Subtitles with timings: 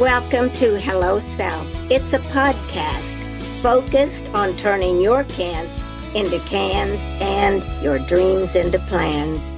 [0.00, 1.90] Welcome to Hello Self.
[1.90, 3.14] It's a podcast
[3.62, 9.54] focused on turning your cans into cans and your dreams into plans.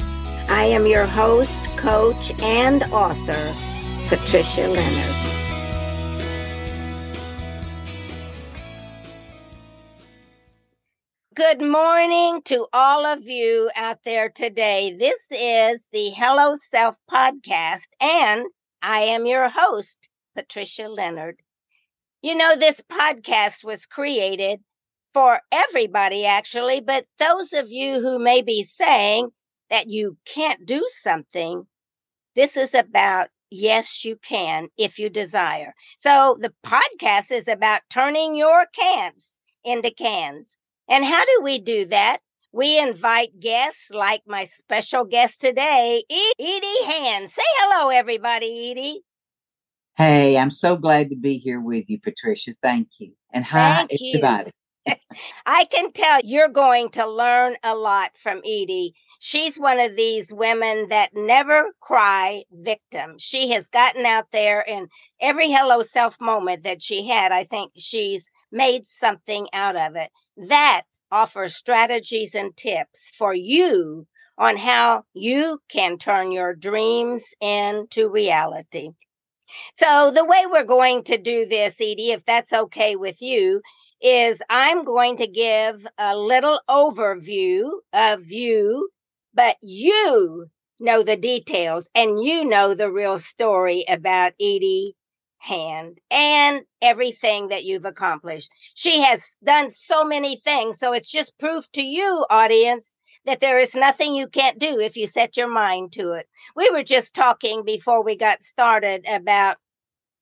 [0.49, 3.53] I am your host, coach, and author,
[4.07, 5.15] Patricia Leonard.
[11.35, 14.95] Good morning to all of you out there today.
[14.97, 18.47] This is the Hello Self podcast, and
[18.81, 20.08] I am your host,
[20.39, 21.43] Patricia Leonard.
[22.23, 24.61] You know, this podcast was created
[25.13, 29.31] for everybody, actually, but those of you who may be saying
[29.69, 31.67] that you can't do something,
[32.37, 35.75] this is about yes, you can if you desire.
[35.97, 40.57] So the podcast is about turning your cans into cans.
[40.89, 42.19] And how do we do that?
[42.53, 46.05] We invite guests like my special guest today,
[46.39, 47.29] Edie Hand.
[47.29, 49.03] Say hello, everybody, Edie.
[49.99, 52.55] Hey, I'm so glad to be here with you, Patricia.
[52.63, 53.15] Thank you.
[53.33, 54.15] And hi, Thank you.
[54.15, 54.53] everybody.
[55.47, 58.95] I can tell you're going to learn a lot from Edie.
[59.19, 63.17] She's one of these women that never cry victim.
[63.19, 64.89] She has gotten out there in
[65.21, 67.33] every hello self moment that she had.
[67.33, 70.13] I think she's made something out of it.
[70.49, 74.07] That offers strategies and tips for you
[74.39, 78.91] on how you can turn your dreams into reality.
[79.75, 83.63] So, the way we're going to do this, Edie, if that's okay with you,
[84.01, 88.91] is I'm going to give a little overview of you,
[89.35, 90.47] but you
[90.81, 94.95] know the details and you know the real story about Edie
[95.39, 98.51] Hand and everything that you've accomplished.
[98.75, 100.79] She has done so many things.
[100.79, 102.97] So it's just proof to you, audience,
[103.29, 106.27] that there is nothing you can't do if you set your mind to it.
[106.57, 109.59] We were just talking before we got started about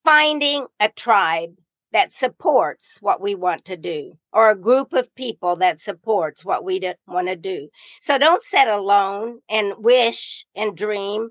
[0.04, 1.54] finding a tribe
[1.92, 6.64] that supports what we want to do or a group of people that supports what
[6.64, 7.68] we want to do.
[8.00, 11.30] So don't sit alone and wish and dream.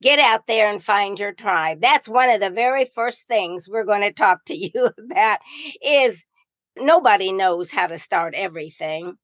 [0.00, 1.80] Get out there and find your tribe.
[1.80, 5.40] That's one of the very first things we're going to talk to you about
[5.82, 6.24] is
[6.76, 9.14] nobody knows how to start everything.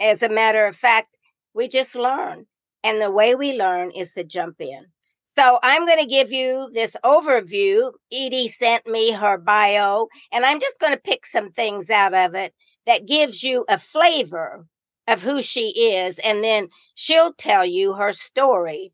[0.00, 1.16] As a matter of fact,
[1.54, 2.46] we just learn.
[2.84, 4.86] And the way we learn is to jump in.
[5.24, 7.92] So I'm going to give you this overview.
[8.12, 12.34] Edie sent me her bio, and I'm just going to pick some things out of
[12.34, 12.52] it
[12.86, 14.66] that gives you a flavor
[15.06, 16.18] of who she is.
[16.18, 18.92] And then she'll tell you her story.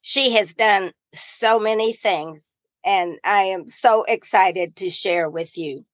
[0.00, 2.54] She has done so many things,
[2.84, 5.84] and I am so excited to share with you.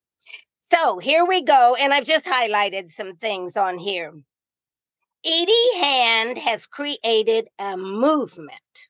[0.62, 1.76] So here we go.
[1.80, 4.12] And I've just highlighted some things on here.
[5.24, 8.88] Edie Hand has created a movement,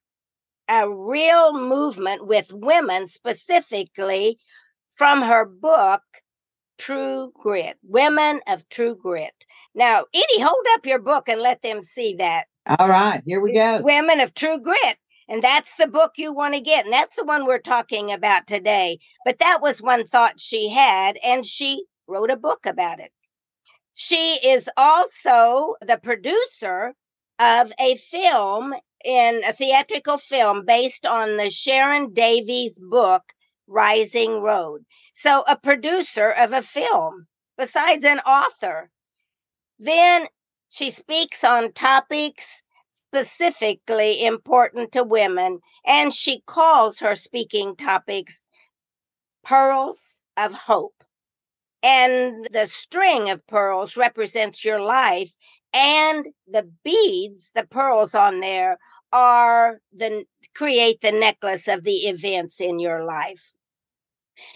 [0.69, 4.39] a real movement with women specifically
[4.97, 6.03] from her book,
[6.79, 9.35] True Grit, Women of True Grit.
[9.75, 12.45] Now, Edie, hold up your book and let them see that.
[12.79, 13.81] All right, here we go.
[13.83, 14.99] Women of True Grit.
[15.29, 16.85] And that's the book you want to get.
[16.85, 18.99] And that's the one we're talking about today.
[19.25, 23.13] But that was one thought she had, and she wrote a book about it.
[23.95, 26.95] She is also the producer
[27.39, 28.75] of a film
[29.05, 33.23] in a theatrical film based on the Sharon Davies book,
[33.67, 34.85] Rising Road.
[35.15, 38.91] So, a producer of a film, besides an author.
[39.79, 40.29] Then
[40.69, 42.63] she speaks on topics
[42.93, 48.45] specifically important to women, and she calls her speaking topics
[49.43, 50.07] Pearls
[50.37, 51.00] of Hope.
[51.83, 55.33] And the string of pearls represents your life,
[55.73, 58.79] and the beads, the pearls on there,
[59.13, 60.25] are the
[60.55, 63.53] create the necklace of the events in your life.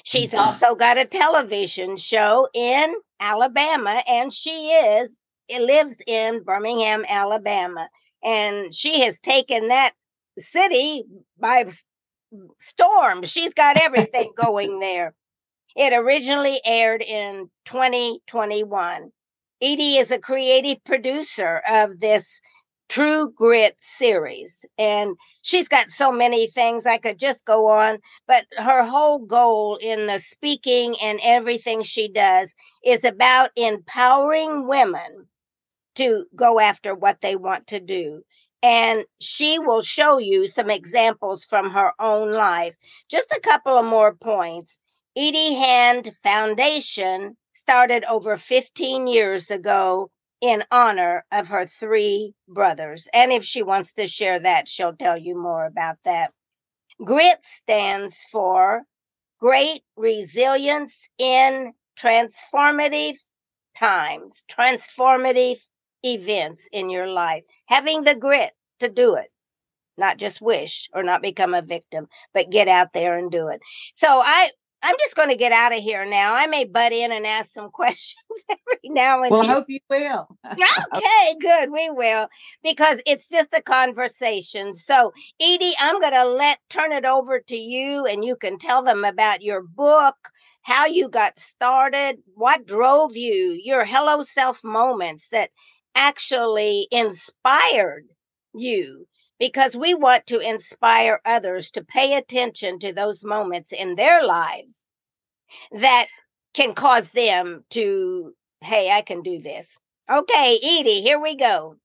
[0.02, 0.38] She's mm-hmm.
[0.38, 5.18] also got a television show in Alabama, and she is
[5.48, 7.88] it lives in Birmingham, Alabama,
[8.22, 9.92] and she has taken that
[10.38, 11.04] city
[11.38, 11.66] by
[12.58, 13.24] storm.
[13.24, 15.14] She's got everything going there.
[15.76, 19.10] It originally aired in 2021.
[19.60, 22.40] Edie is a creative producer of this
[22.88, 24.64] True Grit series.
[24.78, 27.98] And she's got so many things I could just go on,
[28.28, 32.54] but her whole goal in the speaking and everything she does
[32.84, 35.26] is about empowering women
[35.96, 38.22] to go after what they want to do.
[38.62, 42.76] And she will show you some examples from her own life.
[43.10, 44.78] Just a couple of more points.
[45.16, 53.08] Edie Hand Foundation started over 15 years ago in honor of her three brothers.
[53.14, 56.32] And if she wants to share that, she'll tell you more about that.
[57.04, 58.82] GRIT stands for
[59.40, 63.16] great resilience in transformative
[63.78, 65.60] times, transformative
[66.04, 69.30] events in your life, having the grit to do it,
[69.96, 73.60] not just wish or not become a victim, but get out there and do it.
[73.92, 74.50] So I
[74.84, 76.34] I'm just going to get out of here now.
[76.34, 79.50] I may butt in and ask some questions every now and well, then.
[79.50, 80.28] I hope you will.
[80.46, 81.70] okay, good.
[81.72, 82.28] We will
[82.62, 84.74] because it's just a conversation.
[84.74, 88.82] So, Edie, I'm going to let turn it over to you and you can tell
[88.82, 90.16] them about your book,
[90.60, 95.48] how you got started, what drove you, your hello self moments that
[95.94, 98.04] actually inspired
[98.52, 99.06] you
[99.38, 104.82] because we want to inspire others to pay attention to those moments in their lives
[105.72, 106.06] that
[106.52, 109.76] can cause them to, hey, I can do this.
[110.10, 111.76] Okay, Edie, here we go.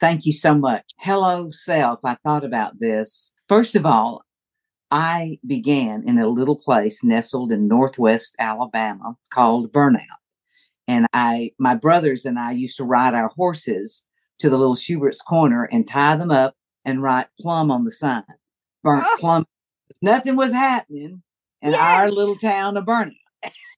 [0.00, 0.84] Thank you so much.
[0.98, 2.00] Hello, self.
[2.04, 3.32] I thought about this.
[3.48, 4.24] First of all,
[4.90, 10.00] I began in a little place nestled in northwest Alabama called Burnout.
[10.86, 14.04] And I, my brothers and I used to ride our horses
[14.40, 16.54] to the little Schubert's corner and tie them up
[16.84, 18.24] and write plum on the sign.
[18.82, 19.16] Burnt oh.
[19.18, 19.46] plum.
[20.00, 21.22] Nothing was happening
[21.60, 21.80] in yes.
[21.80, 23.12] our little town of Burnout.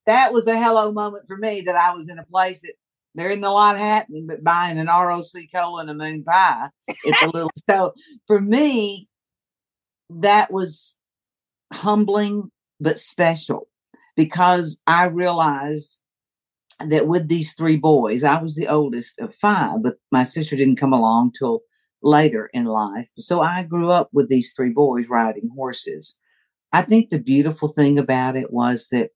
[0.07, 2.75] That was a hello moment for me that I was in a place that
[3.15, 6.69] there isn't a lot happening but buying an RC cola and a moon pie.
[6.89, 7.95] It's a little so
[8.27, 9.09] for me,
[10.11, 10.95] that was
[11.73, 12.51] humbling
[12.81, 13.69] but special
[14.17, 15.99] because I realized
[16.81, 20.77] that with these three boys, I was the oldest of five, but my sister didn't
[20.77, 21.61] come along till
[22.05, 23.09] later in life.
[23.19, 26.17] So I grew up with these three boys riding horses.
[26.73, 29.11] I think the beautiful thing about it was that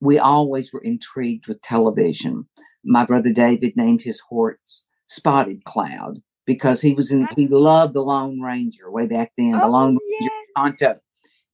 [0.00, 2.48] we always were intrigued with television.
[2.84, 8.00] My brother David named his horse Spotted Cloud because he was in he loved the
[8.00, 11.00] Lone Ranger way back then, the oh, Lone Ranger Tonto.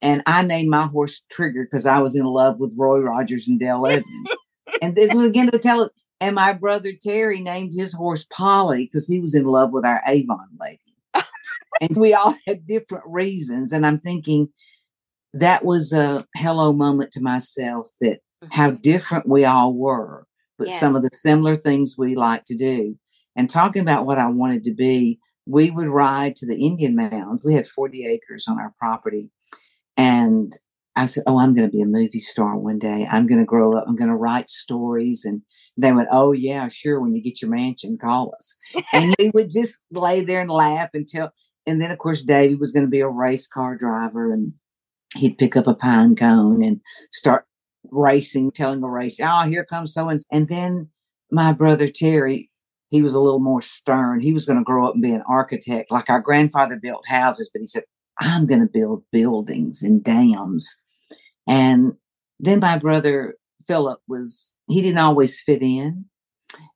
[0.02, 3.58] And I named my horse Trigger because I was in love with Roy Rogers and
[3.58, 4.28] Dale Evans.
[4.82, 5.90] and this was again to tell.
[6.20, 10.02] And my brother Terry named his horse Polly because he was in love with our
[10.06, 10.80] Avon lady.
[11.80, 13.72] and we all had different reasons.
[13.72, 14.48] And I'm thinking
[15.34, 18.48] that was a hello moment to myself that mm-hmm.
[18.50, 20.26] how different we all were,
[20.58, 20.80] but yes.
[20.80, 22.98] some of the similar things we like to do.
[23.36, 27.44] And talking about what I wanted to be, we would ride to the Indian Mounds.
[27.44, 29.30] We had 40 acres on our property.
[29.96, 30.54] And
[30.96, 33.06] I said, Oh, I'm going to be a movie star one day.
[33.10, 33.84] I'm going to grow up.
[33.86, 35.24] I'm going to write stories.
[35.24, 35.42] And
[35.76, 37.00] they went, Oh, yeah, sure.
[37.00, 38.56] When you get your mansion, call us.
[38.92, 41.30] and we would just lay there and laugh until,
[41.66, 44.54] and then, of course, David was going to be a race car driver and
[45.14, 46.80] he'd pick up a pine cone and
[47.12, 47.44] start
[47.90, 50.88] racing, telling a race, Oh, here comes so and And then
[51.30, 52.50] my brother Terry,
[52.88, 54.20] he was a little more stern.
[54.20, 55.90] He was going to grow up and be an architect.
[55.90, 57.84] Like our grandfather built houses, but he said,
[58.18, 60.74] I'm going to build buildings and dams
[61.46, 61.94] and
[62.38, 63.34] then my brother
[63.66, 66.06] Philip was, he didn't always fit in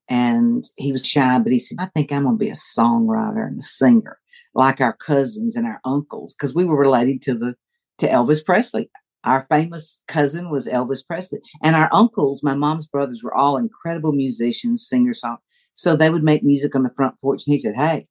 [0.08, 3.46] and he was shy, but he said, I think I'm going to be a songwriter
[3.46, 4.19] and a singer
[4.55, 7.55] like our cousins and our uncles because we were related to the,
[7.99, 8.90] to Elvis Presley.
[9.22, 14.12] Our famous cousin was Elvis Presley and our uncles, my mom's brothers were all incredible
[14.12, 15.37] musicians, singers, song.
[15.75, 17.43] So they would make music on the front porch.
[17.46, 18.06] And he said, Hey,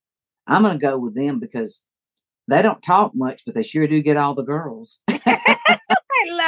[0.47, 1.81] I'm going to go with them because
[2.47, 5.01] they don't talk much, but they sure do get all the girls.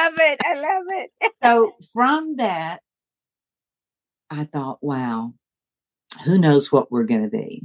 [0.02, 0.42] Love it.
[0.44, 1.12] I love it.
[1.44, 2.82] so from that,
[4.30, 5.34] I thought, wow,
[6.26, 7.64] who knows what we're going to be.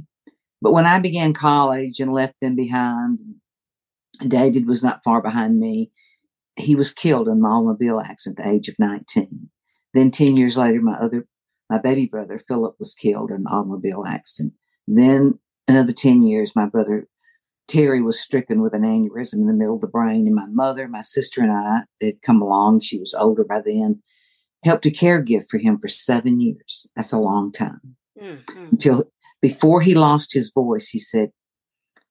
[0.61, 3.19] But when I began college and left them behind,
[4.27, 5.91] David was not far behind me.
[6.55, 9.49] He was killed in an automobile accident at the age of 19.
[9.93, 11.27] Then 10 years later, my other,
[11.69, 14.53] my baby brother, Philip, was killed in an automobile accident.
[14.87, 17.07] Then another 10 years, my brother
[17.67, 20.87] Terry was stricken with an aneurysm in the middle of the brain, and my mother,
[20.87, 22.81] my sister, and I had come along.
[22.81, 24.01] She was older by then.
[24.63, 26.87] Helped to caregive for him for seven years.
[26.95, 27.95] That's a long time.
[28.19, 28.67] Mm-hmm.
[28.71, 31.31] Until before he lost his voice, he said,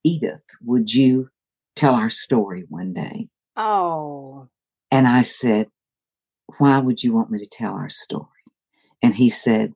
[0.04, 1.30] Edith, would you
[1.74, 3.28] tell our story one day?
[3.56, 4.48] Oh.
[4.90, 5.68] And I said,
[6.58, 8.28] Why would you want me to tell our story?
[9.02, 9.72] And he said,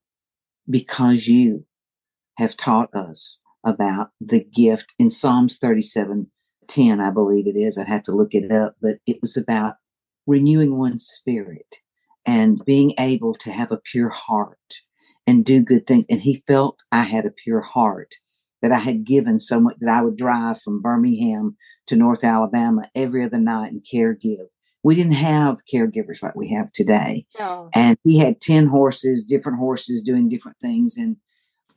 [0.69, 1.67] Because you
[2.37, 6.31] have taught us about the gift in Psalms 37
[6.69, 7.77] 10, I believe it is.
[7.77, 9.75] I'd have to look it up, but it was about
[10.27, 11.77] renewing one's spirit
[12.25, 14.83] and being able to have a pure heart
[15.27, 16.05] and do good things.
[16.09, 18.15] And he felt I had a pure heart
[18.63, 22.83] that I had given so much that I would drive from Birmingham to North Alabama
[22.95, 24.47] every other night and care give.
[24.83, 27.27] We didn't have caregivers like we have today.
[27.39, 27.69] No.
[27.75, 30.97] And he had 10 horses, different horses doing different things.
[30.97, 31.17] And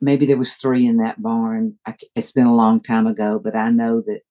[0.03, 1.77] maybe there was three in that barn.
[1.87, 4.21] I, it's been a long time ago, but I know that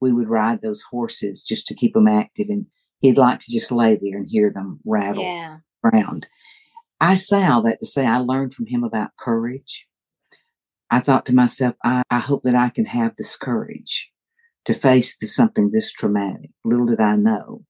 [0.00, 2.48] we would ride those horses just to keep them active.
[2.50, 2.66] And
[2.98, 5.58] he'd like to just lay there and hear them rattle Yeah.
[5.84, 6.26] around.
[7.00, 9.86] I say all that to say I learned from him about courage.
[10.90, 14.10] I thought to myself, I, I hope that I can have this courage
[14.64, 16.50] to face this, something this traumatic.
[16.64, 17.64] Little did I know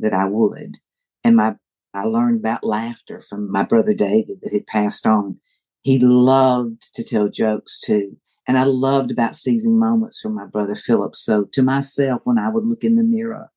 [0.00, 0.76] that I would.
[1.24, 1.56] And my
[1.92, 5.40] I learned about laughter from my brother David that had passed on.
[5.86, 8.16] He loved to tell jokes too.
[8.48, 11.14] And I loved about seizing moments from my brother Philip.
[11.14, 13.52] So to myself, when I would look in the mirror,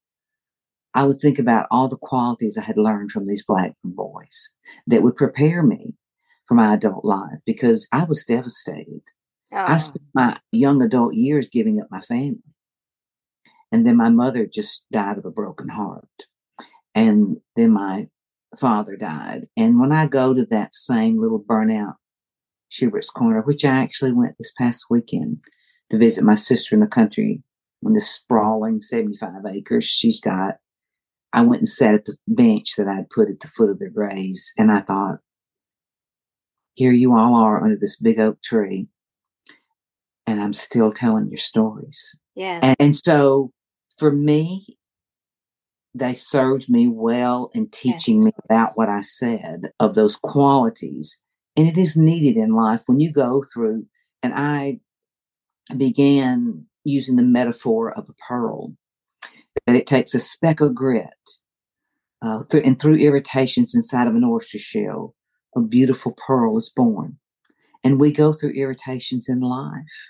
[0.94, 4.50] I would think about all the qualities I had learned from these black boys
[4.86, 5.96] that would prepare me
[6.46, 9.02] for my adult life because I was devastated.
[9.52, 12.54] I Oh, spent my young adult years giving up my family.
[13.72, 16.26] And then my mother just died of a broken heart.
[16.94, 18.06] And then my
[18.56, 19.48] father died.
[19.56, 21.96] And when I go to that same little burnout
[22.70, 25.40] Schubert's Corner, which I actually went this past weekend
[25.90, 27.42] to visit my sister in the country
[27.84, 30.56] on this sprawling 75 acres she's got,
[31.32, 33.90] I went and sat at the bench that I'd put at the foot of their
[33.90, 34.52] graves.
[34.56, 35.18] And I thought,
[36.74, 38.88] here you all are under this big oak tree,
[40.26, 42.16] and I'm still telling your stories.
[42.34, 42.60] yes.
[42.62, 43.52] And, and so
[43.98, 44.78] for me,
[45.94, 51.20] they served me well in teaching me about what I said of those qualities.
[51.60, 53.84] And it is needed in life when you go through,
[54.22, 54.80] and I
[55.76, 58.76] began using the metaphor of a pearl,
[59.66, 61.10] that it takes a speck of grit
[62.22, 65.14] uh, through, and through irritations inside of an oyster shell,
[65.54, 67.18] a beautiful pearl is born.
[67.84, 70.08] And we go through irritations in life.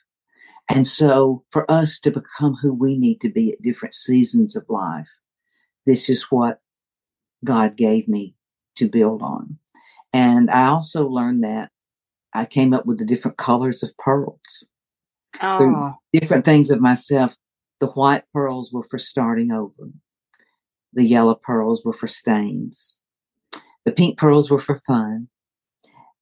[0.69, 4.67] And so, for us to become who we need to be at different seasons of
[4.69, 5.11] life,
[5.85, 6.61] this is what
[7.45, 8.37] God gave me
[8.77, 9.59] to build on.
[10.13, 11.71] And I also learned that
[12.35, 14.65] I came up with the different colors of pearls,
[15.41, 17.37] Oh, different things of myself.
[17.81, 19.91] The white pearls were for starting over,
[20.93, 22.97] the yellow pearls were for stains,
[23.85, 25.29] the pink pearls were for fun,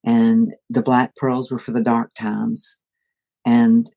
[0.04, 2.76] and the black pearls were for the dark times,
[3.45, 3.90] and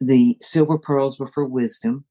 [0.00, 2.04] the silver pearls were for wisdom,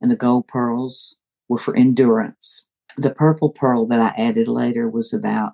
[0.00, 1.16] and the gold pearls
[1.48, 2.64] were for endurance.
[2.96, 5.52] The purple pearl that I added later was about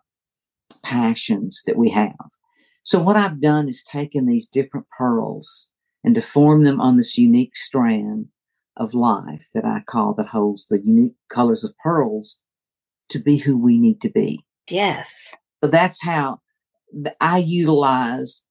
[0.83, 2.15] passions that we have.
[2.83, 5.69] So, what I've done is taken these different pearls
[6.03, 8.27] and to form them on this unique strand
[8.77, 12.39] of life that I call that holds the unique colors of pearls
[13.11, 14.45] to be who we need to be.
[14.71, 15.35] yes.
[15.63, 16.41] So that's how
[17.21, 18.43] I utilize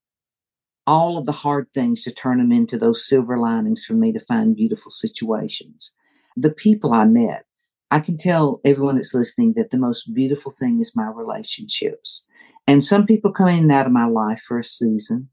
[0.86, 4.19] all of the hard things to turn them into those silver linings for me to
[4.19, 5.93] find beautiful situations.
[6.36, 7.45] The people I met,
[7.89, 12.25] I can tell everyone that's listening that the most beautiful thing is my relationships.
[12.67, 15.29] And some people come in and out of my life for a season,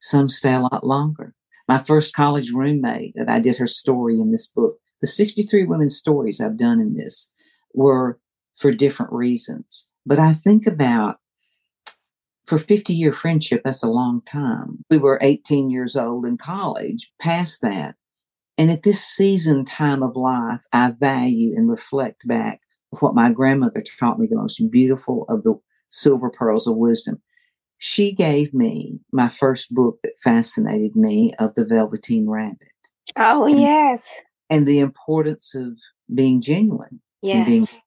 [0.00, 1.34] some stay a lot longer.
[1.68, 5.96] My first college roommate that I did her story in this book, the 63 women's
[5.96, 7.30] stories I've done in this
[7.74, 8.18] were
[8.56, 9.88] for different reasons.
[10.06, 11.18] But I think about
[12.46, 14.84] for 50 year friendship, that's a long time.
[14.90, 17.94] We were 18 years old in college, past that.
[18.62, 22.60] And at this season time of life, I value and reflect back
[22.92, 27.20] of what my grandmother taught me the most beautiful of the silver pearls of wisdom.
[27.78, 32.68] She gave me my first book that fascinated me of the Velveteen Rabbit
[33.16, 34.08] Oh, And- yes.
[34.48, 35.76] and the importance of
[36.14, 37.00] being genuine.
[37.24, 37.80] and being- Yes.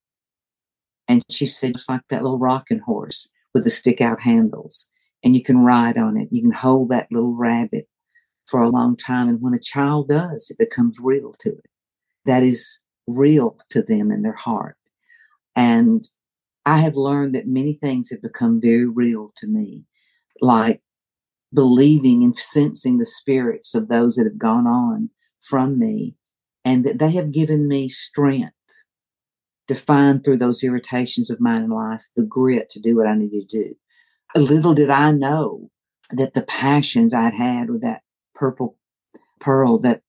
[1.08, 4.90] And she said, it's like that little rocking horse with the stick out handles,
[5.24, 6.28] and you can ride on it.
[6.34, 7.88] You can hold that little rabbit
[8.48, 9.28] for a long time.
[9.30, 11.66] And when a child does, it becomes real to it.
[12.26, 14.78] That is real to them in their heart.
[15.56, 16.08] And
[16.66, 19.86] I have learned that many things have become very real to me,
[20.42, 20.82] like
[21.54, 25.12] believing and sensing the spirits of those that have gone on
[25.42, 26.16] from me,
[26.64, 28.54] and that they have given me strength
[29.68, 33.16] to find through those irritations of mine in life the grit to do what I
[33.16, 33.76] needed to do.
[34.36, 35.70] Little did I know
[36.12, 38.02] that the passions I'd had with that
[38.36, 38.78] purple
[39.40, 40.02] pearl that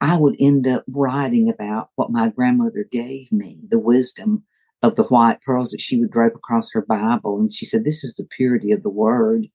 [0.00, 4.44] I would end up writing about what my grandmother gave me, the wisdom
[4.82, 7.38] of the white pearls that she would drape across her Bible.
[7.40, 9.46] And she said, This is the purity of the word.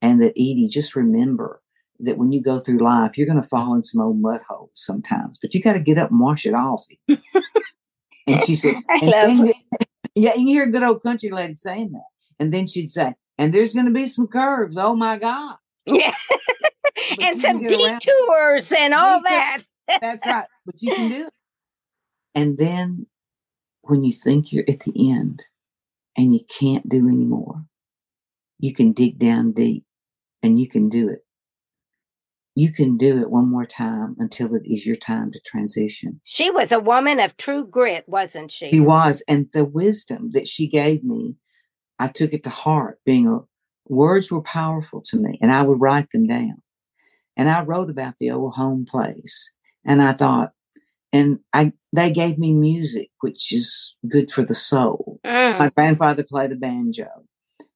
[0.00, 1.62] And that Edie, just remember
[1.98, 4.70] that when you go through life, you're going to fall in some old mud holes
[4.74, 6.84] sometimes, but you got to get up and wash it off.
[7.08, 9.52] and she said, and then-
[10.14, 12.04] yeah, you hear a good old country lady saying that.
[12.38, 14.76] And then she'd say, and there's going to be some curves.
[14.78, 15.56] Oh my God.
[15.86, 16.14] Yeah.
[17.22, 18.00] And some can get around it.
[18.06, 19.66] detours and all Detours.
[19.88, 20.00] that.
[20.00, 20.46] That's right.
[20.64, 21.32] But you can do it.
[22.34, 23.06] And then
[23.82, 25.42] when you think you're at the end
[26.16, 27.64] and you can't do anymore,
[28.58, 29.84] you can dig down deep
[30.42, 31.20] and you can do it.
[32.54, 36.20] you can do it one more time until it is your time to transition.
[36.24, 38.70] She was a woman of true grit, wasn't she?
[38.70, 39.22] She was.
[39.28, 41.36] And the wisdom that she gave me,
[41.98, 43.40] I took it to heart, being a
[43.88, 46.62] words were powerful to me, and I would write them down.
[47.36, 49.52] And I wrote about the old home place.
[49.84, 50.52] And I thought,
[51.12, 55.20] and I they gave me music, which is good for the soul.
[55.24, 55.58] Mm.
[55.58, 57.08] My grandfather played the banjo,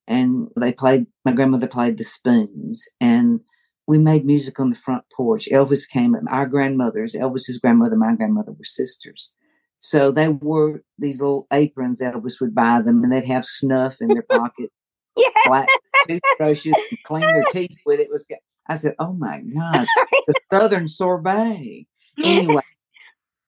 [0.07, 1.07] and they played.
[1.25, 3.41] My grandmother played the spoons, and
[3.87, 5.49] we made music on the front porch.
[5.51, 6.17] Elvis came.
[6.29, 9.35] Our grandmothers, Elvis's grandmother, my grandmother were sisters.
[9.79, 12.03] So they wore these little aprons.
[12.03, 14.71] Elvis would buy them, and they'd have snuff in their pocket,
[15.17, 15.29] yeah.
[15.47, 15.69] black
[16.09, 18.05] toothbrushes, clean their teeth with it.
[18.05, 18.27] it was
[18.69, 19.87] I said, "Oh my God,
[20.27, 21.87] the Southern sorbet."
[22.23, 22.63] Anyway,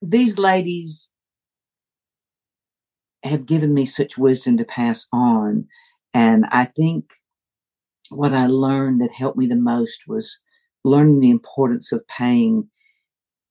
[0.01, 1.11] these ladies
[3.25, 5.67] have given me such wisdom to pass on.
[6.13, 7.13] And I think
[8.11, 10.39] what I learned that helped me the most was
[10.85, 12.69] learning the importance of paying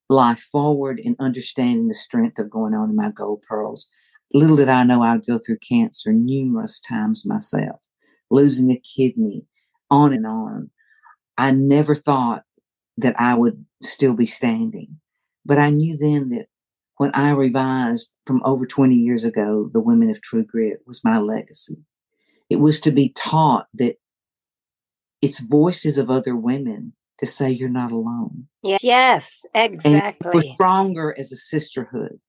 [0.09, 3.89] life forward and understanding the strength of going on in my gold pearls.
[4.33, 7.79] Little did I know I'd go through cancer numerous times myself,
[8.31, 9.45] losing a kidney,
[9.89, 10.71] on and on.
[11.37, 12.43] I never thought
[12.97, 14.99] that I would still be standing.
[15.45, 16.47] But I knew then that
[16.97, 21.17] when I revised from over 20 years ago, The Women of True Grit was my
[21.17, 21.77] legacy.
[22.49, 23.95] It was to be taught that
[25.21, 28.47] it's voices of other women to say you're not alone.
[28.63, 30.31] Yes, exactly.
[30.33, 32.19] We're stronger as a sisterhood.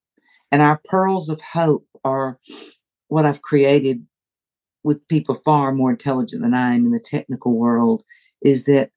[0.51, 2.39] And our pearls of hope are
[3.09, 4.07] what I've created
[4.85, 8.03] with people far more intelligent than I am in the technical world
[8.43, 8.91] is that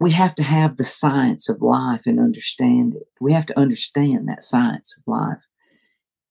[0.00, 3.06] we have to have the science of life and understand it.
[3.20, 5.46] We have to understand that science of life,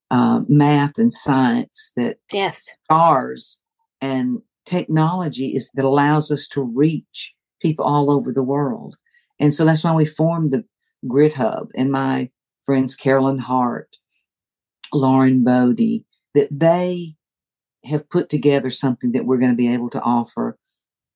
[0.10, 3.58] uh, math and science that yes, stars
[4.02, 8.98] and technology is that allows us to reach people all over the world.
[9.40, 10.66] And so that's why we formed the
[11.08, 12.30] Grit Hub and my
[12.64, 13.98] friends Carolyn Hart,
[14.94, 17.16] Lauren Bodie, that they
[17.86, 20.58] have put together something that we're going to be able to offer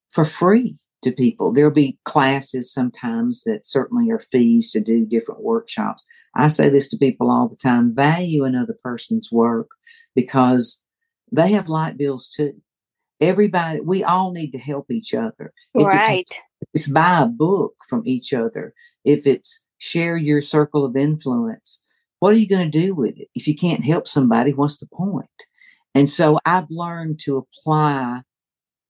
[0.09, 1.53] for free to people.
[1.53, 6.03] There'll be classes sometimes that certainly are fees to do different workshops.
[6.35, 9.69] I say this to people all the time value another person's work
[10.15, 10.81] because
[11.31, 12.55] they have light bills too.
[13.21, 15.53] Everybody, we all need to help each other.
[15.73, 16.25] If right.
[16.27, 16.39] It's,
[16.73, 18.73] it's buy a book from each other.
[19.05, 21.81] If it's share your circle of influence,
[22.19, 23.27] what are you going to do with it?
[23.35, 25.29] If you can't help somebody, what's the point?
[25.95, 28.21] And so I've learned to apply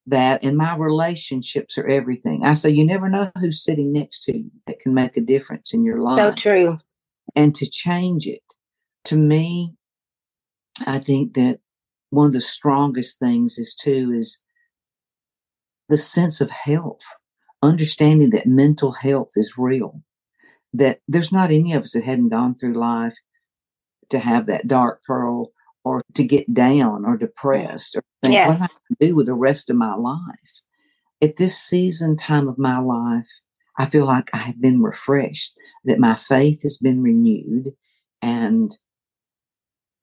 [0.08, 2.46] that and my relationships are everything.
[2.46, 5.74] I say you never know who's sitting next to you that can make a difference
[5.74, 6.18] in your life.
[6.18, 6.80] So true.
[7.36, 8.42] And to change it,
[9.06, 9.76] to me,
[10.86, 11.60] I think that
[12.12, 14.40] one of the strongest things is too is
[15.90, 17.04] the sense of health,
[17.64, 20.02] understanding that mental health is real.
[20.74, 23.16] That there's not any of us that hadn't gone through life
[24.10, 25.52] to have that dark pearl
[25.86, 28.48] or to get down or depressed or think, yes.
[28.48, 30.62] what am I going to do with the rest of my life?
[31.22, 33.30] At this season time of my life,
[33.78, 37.74] I feel like I have been refreshed, that my faith has been renewed,
[38.22, 38.78] and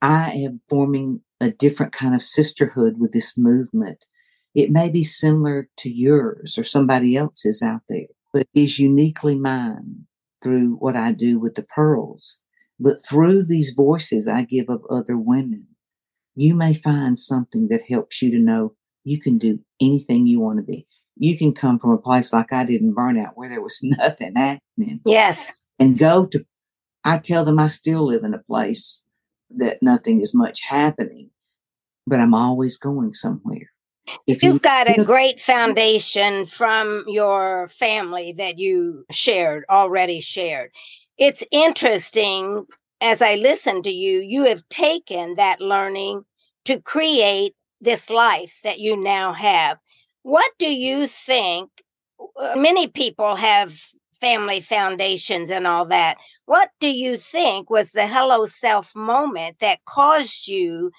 [0.00, 4.06] I am forming a different kind of sisterhood with this movement.
[4.54, 10.06] It may be similar to yours or somebody else's out there, but is uniquely mine
[10.42, 12.38] through what I do with the pearls.
[12.78, 15.68] But through these voices I give of other women,
[16.34, 20.58] you may find something that helps you to know you can do anything you want
[20.58, 20.86] to be.
[21.16, 24.34] You can come from a place like I did in burnout where there was nothing
[24.34, 25.00] happening.
[25.04, 25.52] Yes.
[25.78, 26.44] And go to,
[27.04, 29.02] I tell them I still live in a place
[29.50, 31.30] that nothing is much happening,
[32.06, 33.70] but I'm always going somewhere.
[34.26, 40.72] If you've you, got a great foundation from your family that you shared, already shared,
[41.18, 42.66] it's interesting
[43.02, 46.24] as I listen to you, you have taken that learning
[46.66, 49.78] to create this life that you now have.
[50.22, 51.68] What do you think?
[52.38, 53.76] Uh, many people have
[54.20, 56.18] family foundations and all that.
[56.46, 60.92] What do you think was the hello self moment that caused you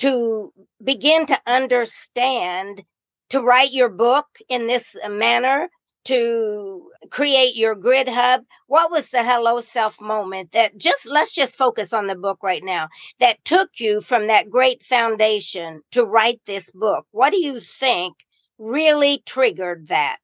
[0.00, 0.52] to
[0.84, 2.84] begin to understand
[3.30, 5.70] to write your book in this manner
[6.04, 11.56] to create your Grit Hub what was the hello self moment that just let's just
[11.56, 16.40] focus on the book right now that took you from that great foundation to write
[16.46, 17.06] this book?
[17.10, 18.14] What do you think
[18.58, 20.18] really triggered that?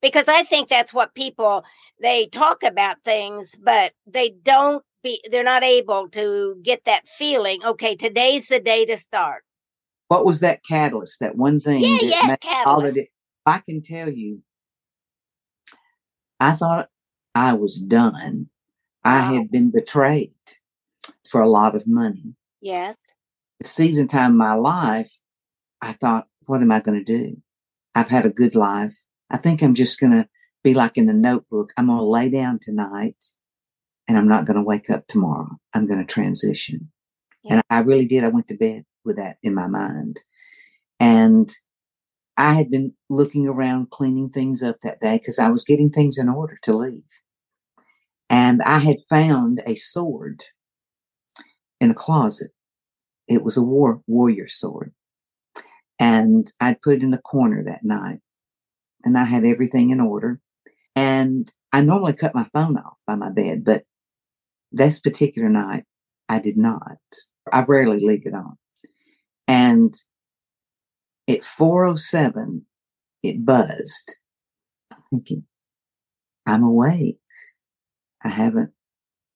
[0.00, 1.64] Because i think that's what people
[2.00, 7.64] they talk about things but they don't be they're not able to get that feeling
[7.64, 9.42] okay today's the day to start.
[10.08, 13.00] What was that catalyst that one thing yeah, yeah, catalyst.
[13.46, 14.42] i can tell you
[16.40, 16.88] I thought
[17.34, 18.48] I was done.
[19.04, 20.32] I had been betrayed
[21.28, 22.36] for a lot of money.
[22.60, 22.98] Yes.
[23.60, 25.12] The season time of my life,
[25.82, 27.36] I thought, what am I going to do?
[27.94, 28.96] I've had a good life.
[29.30, 30.28] I think I'm just going to
[30.62, 31.72] be like in the notebook.
[31.76, 33.22] I'm going to lay down tonight
[34.08, 35.58] and I'm not going to wake up tomorrow.
[35.72, 36.90] I'm going to transition.
[37.42, 37.52] Yes.
[37.52, 38.24] And I really did.
[38.24, 40.20] I went to bed with that in my mind.
[40.98, 41.50] And
[42.36, 46.18] I had been looking around cleaning things up that day because I was getting things
[46.18, 47.04] in order to leave.
[48.28, 50.44] And I had found a sword
[51.80, 52.50] in a closet.
[53.28, 54.92] It was a war warrior sword.
[55.98, 58.18] And I'd put it in the corner that night.
[59.04, 60.40] And I had everything in order.
[60.96, 63.84] And I normally cut my phone off by my bed, but
[64.72, 65.84] this particular night
[66.28, 66.98] I did not.
[67.52, 68.56] I rarely leave it on.
[69.46, 69.94] And
[71.28, 72.66] at 407,
[73.22, 74.16] it buzzed.
[74.92, 75.44] I'm thinking,
[76.46, 77.18] I'm awake.
[78.22, 78.70] I haven't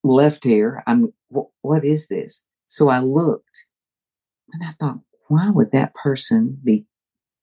[0.05, 0.83] left here.
[0.87, 2.45] I'm, wh- what is this?
[2.69, 3.67] So I looked
[4.53, 6.85] and I thought, why would that person be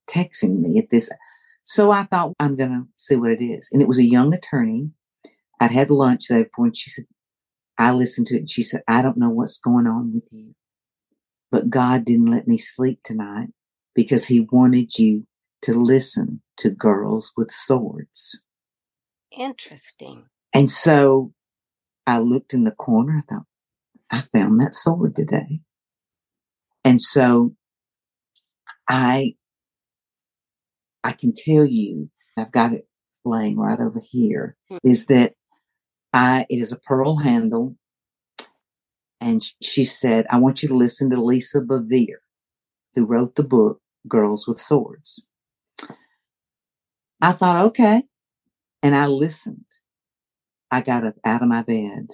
[0.08, 1.10] texting me at this?
[1.64, 3.70] So I thought, I'm going to see what it is.
[3.72, 4.92] And it was a young attorney.
[5.60, 7.06] I'd had lunch there before and she said,
[7.78, 10.56] I listened to it and she said, I don't know what's going on with you,
[11.52, 13.50] but God didn't let me sleep tonight
[13.96, 15.26] because he wanted you
[15.64, 18.40] to listen to girls with swords.
[19.36, 20.26] Interesting.
[20.54, 21.34] And so
[22.06, 23.24] I looked in the corner.
[23.28, 23.46] I thought,
[24.12, 25.62] I found that sword today.
[26.84, 27.56] And so
[28.88, 29.36] I,
[31.04, 32.88] I can tell you, I've got it
[33.24, 34.80] laying right over here, mm.
[34.84, 35.34] is that
[36.14, 37.76] I, it is a pearl handle.
[39.20, 42.20] And she said, I want you to listen to Lisa Bevere,
[42.94, 45.24] who wrote the book, girls with swords.
[47.22, 48.04] I thought, okay.
[48.84, 49.66] And I listened.
[50.70, 52.10] I got up out of my bed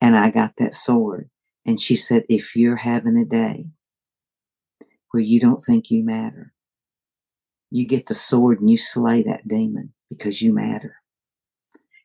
[0.00, 1.30] and I got that sword.
[1.64, 3.66] And she said, if you're having a day
[5.10, 6.52] where you don't think you matter,
[7.70, 10.96] you get the sword and you slay that demon because you matter.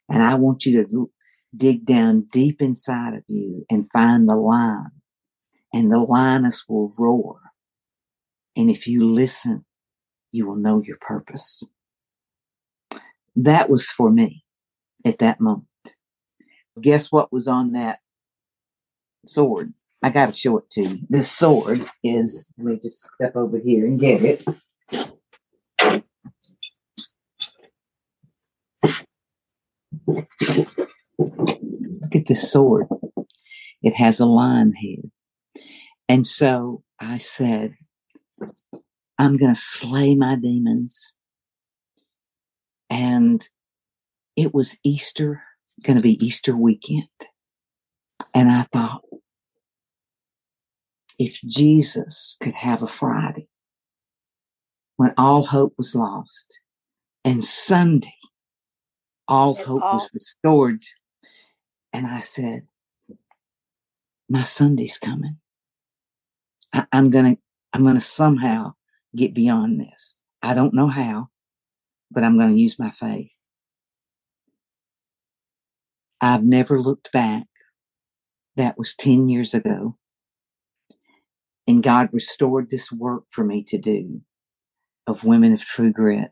[0.08, 1.12] And I want you to
[1.56, 4.92] dig down deep inside of you and find the lion.
[5.74, 7.49] And the lioness will roar
[8.56, 9.66] and if you listen,
[10.32, 11.64] you will know your purpose.
[13.36, 14.44] That was for me
[15.06, 15.66] at that moment.
[16.80, 18.00] Guess what was on that
[19.28, 19.74] sword?
[20.02, 21.00] I got to show it to you.
[21.10, 24.46] This sword is, let me just step over here and get it.
[31.18, 32.88] Look at this sword.
[33.82, 35.12] It has a lion head.
[36.08, 37.76] And so I said,
[39.17, 41.13] I'm going to slay my demons.
[42.89, 43.47] And
[44.36, 45.43] it was Easter,
[45.84, 47.08] going to be Easter weekend.
[48.34, 49.02] And I thought,
[51.17, 53.47] if Jesus could have a Friday
[54.95, 56.62] when all hope was lost
[57.25, 58.15] and Sunday,
[59.28, 60.84] all hope all- was restored.
[61.91, 62.67] And I said,
[64.30, 65.38] my Sunday's coming.
[66.73, 67.41] I, am going to,
[67.74, 68.74] I'm going to somehow
[69.16, 70.18] get beyond this.
[70.42, 71.30] I don't know how,
[72.12, 73.34] but I'm going to use my faith.
[76.22, 77.46] I've never looked back.
[78.56, 79.98] That was 10 years ago.
[81.68, 84.22] And God restored this work for me to do
[85.08, 86.32] of women of true grit.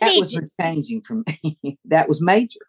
[0.00, 1.78] That was changing for me.
[1.84, 2.60] that was major.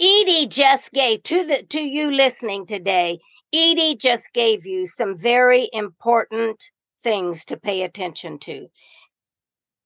[0.00, 3.18] Edie just gave to the to you listening today.
[3.52, 6.70] Edie just gave you some very important
[7.02, 8.68] things to pay attention to.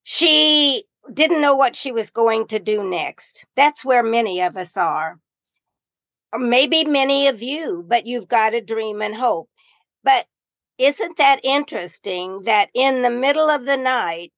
[0.03, 3.45] She didn't know what she was going to do next.
[3.57, 5.19] That's where many of us are.
[6.33, 9.49] Or maybe many of you, but you've got a dream and hope.
[10.03, 10.27] But
[10.79, 14.33] isn't that interesting that in the middle of the night,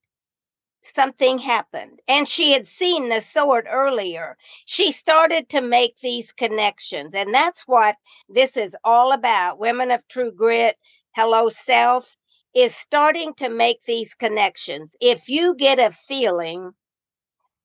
[0.83, 4.37] something happened and she had seen the sword earlier.
[4.67, 7.15] She started to make these connections.
[7.15, 7.97] And that's what
[8.29, 9.59] this is all about.
[9.59, 10.77] Women of True Grit,
[11.13, 12.17] Hello Self
[12.55, 14.95] is starting to make these connections.
[15.01, 16.73] If you get a feeling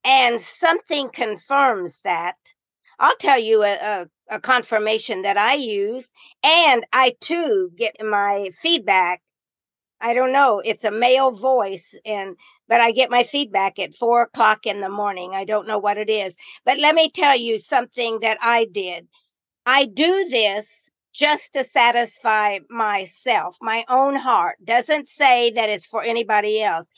[0.06, 2.38] and something confirms that,
[2.99, 6.12] I'll tell you a, a, a, confirmation that I use,
[6.43, 9.21] and I too get my feedback.
[10.01, 12.38] I don't know, it's a male voice, and
[12.69, 15.34] but I get my feedback at four o'clock in the morning.
[15.36, 16.38] I don't know what it is.
[16.65, 19.08] But let me tell you something that I did.
[19.65, 24.58] I do this just to satisfy myself, my own heart.
[24.63, 26.89] Doesn't say that it's for anybody else.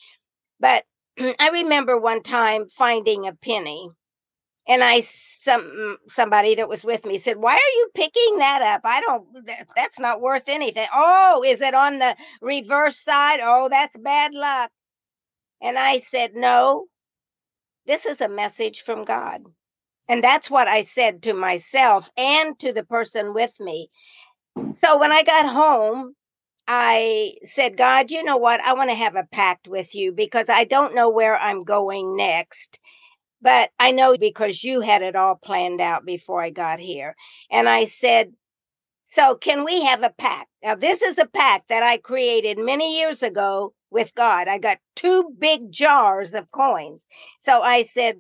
[0.60, 0.86] But
[1.40, 3.90] I remember one time finding a penny
[4.68, 8.82] And I some somebody that was with me said, "Why are you picking that up?
[8.86, 9.46] I don't.
[9.46, 13.40] That, that's not worth anything." Oh, is it on the reverse side?
[13.44, 14.72] Oh, that's bad luck.
[15.62, 16.88] And I said, "No,
[17.88, 19.44] this is a message from God."
[20.10, 23.90] And that's what I said to myself and to the person with me.
[24.84, 26.16] So when I got home,
[26.68, 28.62] I said, God, you know what?
[28.62, 32.18] I want to have a pact with you because I don't know where I'm going
[32.18, 32.80] next.
[33.42, 37.16] But I know because you had it all planned out before I got here.
[37.52, 38.34] And I said,
[39.06, 40.50] So can we have a pact?
[40.64, 44.48] Now, this is a pact that I created many years ago with God.
[44.48, 47.06] I got two big jars of coins.
[47.40, 48.18] So I said,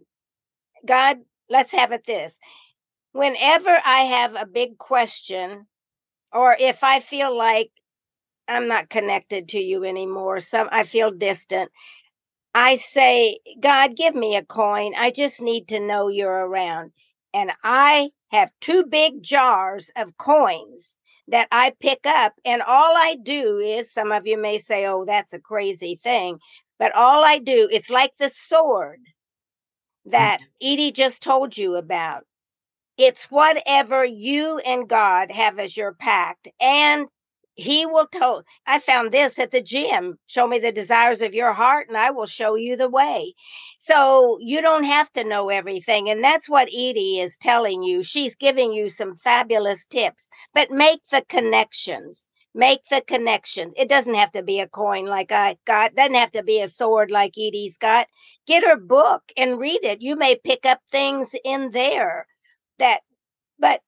[0.86, 2.40] God, let's have it this.
[3.14, 5.68] Whenever I have a big question,
[6.34, 7.72] or if I feel like
[8.48, 11.72] I'm not connected to you anymore, some I feel distant,
[12.56, 14.94] I say, God, give me a coin.
[14.98, 16.92] I just need to know you're around.
[17.34, 20.98] And I have two big jars of coins
[21.30, 22.34] that I pick up.
[22.46, 26.40] And all I do is, some of you may say, oh, that's a crazy thing.
[26.78, 29.00] But all I do, it's like the sword
[30.06, 30.74] that mm-hmm.
[30.74, 32.26] Edie just told you about.
[32.98, 36.50] It's whatever you and God have as your pact.
[36.60, 37.08] And
[37.60, 40.18] he will tell i found this at the gym.
[40.28, 43.34] Show me the desires of your heart and i will show you the way.
[43.78, 48.04] So you don't have to know everything and that's what edie is telling you.
[48.04, 53.74] She's giving you some fabulous tips but make the connections make the connections.
[53.78, 56.68] It doesn't have to be a coin like i got doesn't have to be a
[56.70, 58.08] sword like edie's got.
[58.48, 60.02] Get her book and read it.
[60.02, 62.28] You may pick up things in there
[62.80, 63.02] that
[63.60, 63.82] but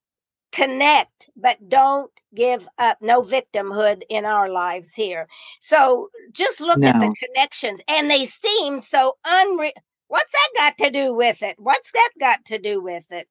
[0.52, 2.98] connect, but don't give up.
[3.00, 5.26] No victimhood in our lives here.
[5.60, 6.88] So just look no.
[6.88, 9.72] at the connections, and they seem so unreal.
[10.08, 11.56] What's that got to do with it?
[11.58, 13.26] What's that got to do with it?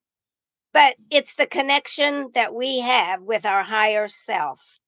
[0.74, 4.80] But it's the connection that we have with our higher self.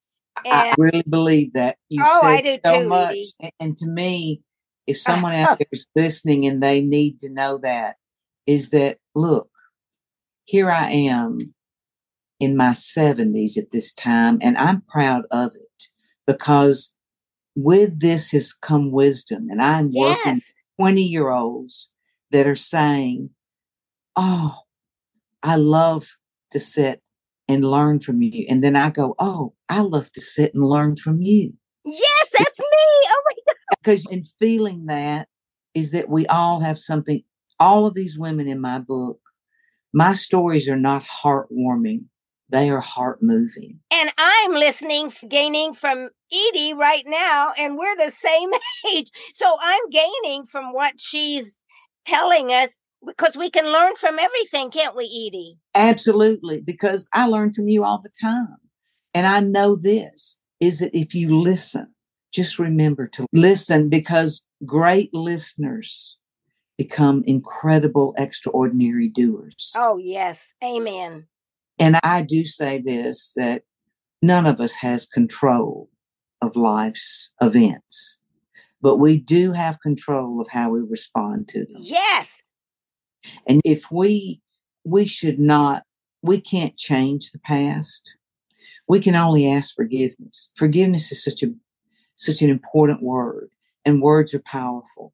[0.44, 1.76] And, I really believe that.
[1.88, 3.16] You oh, said I do so too, much.
[3.60, 4.42] And to me,
[4.86, 7.96] if someone uh, out there is listening and they need to know that,
[8.46, 9.48] is that look,
[10.44, 11.54] here I am
[12.40, 15.84] in my 70s at this time, and I'm proud of it
[16.26, 16.94] because
[17.56, 19.48] with this has come wisdom.
[19.50, 20.18] And I'm yes.
[20.24, 20.40] working
[20.78, 21.90] 20 year olds
[22.30, 23.30] that are saying,
[24.16, 24.58] Oh,
[25.42, 26.16] I love
[26.52, 27.02] to sit
[27.48, 28.46] and learn from you.
[28.48, 31.54] And then I go, Oh, I love to sit and learn from you.
[31.84, 32.66] Yes, that's me.
[32.72, 33.76] Oh my God.
[33.82, 35.28] Because in feeling that
[35.74, 37.22] is that we all have something.
[37.60, 39.20] All of these women in my book,
[39.92, 42.06] my stories are not heartwarming.
[42.50, 43.80] They are heart moving.
[43.90, 48.50] And I'm listening, gaining from Edie right now, and we're the same
[48.94, 49.10] age.
[49.34, 51.58] So I'm gaining from what she's
[52.04, 55.58] telling us because we can learn from everything, can't we, Edie?
[55.74, 58.56] Absolutely, because I learn from you all the time.
[59.12, 61.94] And I know this is that if you listen,
[62.32, 66.18] just remember to listen because great listeners
[66.76, 69.72] become incredible, extraordinary doers.
[69.76, 70.54] Oh, yes.
[70.62, 71.28] Amen.
[71.78, 73.62] And I do say this that
[74.22, 75.90] none of us has control
[76.40, 78.18] of life's events,
[78.80, 81.76] but we do have control of how we respond to them.
[81.78, 82.52] Yes.
[83.46, 84.40] And if we,
[84.84, 85.84] we should not,
[86.22, 88.16] we can't change the past.
[88.86, 90.50] We can only ask forgiveness.
[90.56, 91.52] Forgiveness is such a,
[92.16, 93.50] such an important word
[93.84, 95.12] and words are powerful,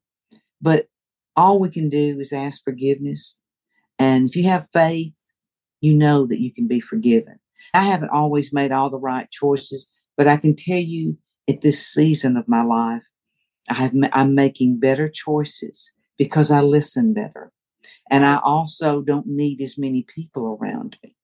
[0.61, 0.87] but
[1.35, 3.37] all we can do is ask forgiveness.
[3.97, 5.13] And if you have faith
[5.81, 7.39] you know that you can be forgiven.
[7.73, 11.17] I haven't always made all the right choices, but I can tell you
[11.49, 13.03] at this season of my life,
[13.69, 17.51] I have, I'm making better choices because I listen better.
[18.09, 21.15] And I also don't need as many people around me.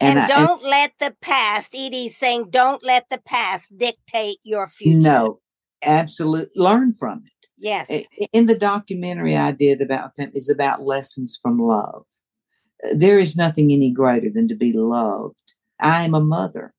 [0.00, 4.68] And, and don't and, let the past, Edie's saying, don't let the past dictate your
[4.68, 4.98] future.
[4.98, 5.40] No,
[5.82, 6.50] absolutely.
[6.54, 7.48] Learn from it.
[7.58, 7.90] Yes.
[8.32, 12.04] In the documentary I did about them is about lessons from love
[12.94, 15.54] there is nothing any greater than to be loved.
[15.80, 16.72] I am a mother.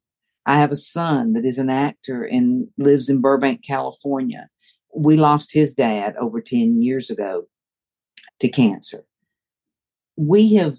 [0.46, 4.48] I have a son that is an actor and lives in Burbank, California.
[4.96, 7.48] We lost his dad over 10 years ago
[8.40, 9.06] to cancer.
[10.16, 10.78] We have,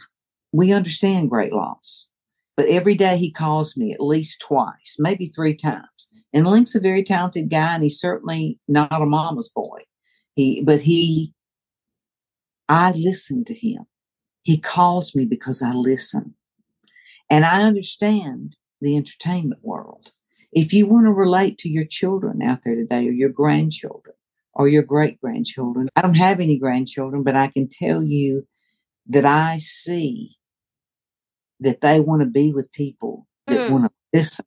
[0.53, 2.09] we understand great loss,
[2.57, 6.09] but every day he calls me at least twice, maybe three times.
[6.33, 9.81] And Link's a very talented guy and he's certainly not a mama's boy.
[10.35, 11.35] He, but he,
[12.69, 13.87] I listen to him.
[14.49, 16.35] He calls me because I listen.
[17.29, 20.13] And I understand the entertainment world.
[20.53, 24.15] If you want to relate to your children out there today or your grandchildren
[24.55, 28.47] or your great grandchildren, I don't have any grandchildren, but I can tell you
[29.07, 30.39] that I see
[31.61, 33.71] that they want to be with people that Mm.
[33.71, 34.47] want to listen.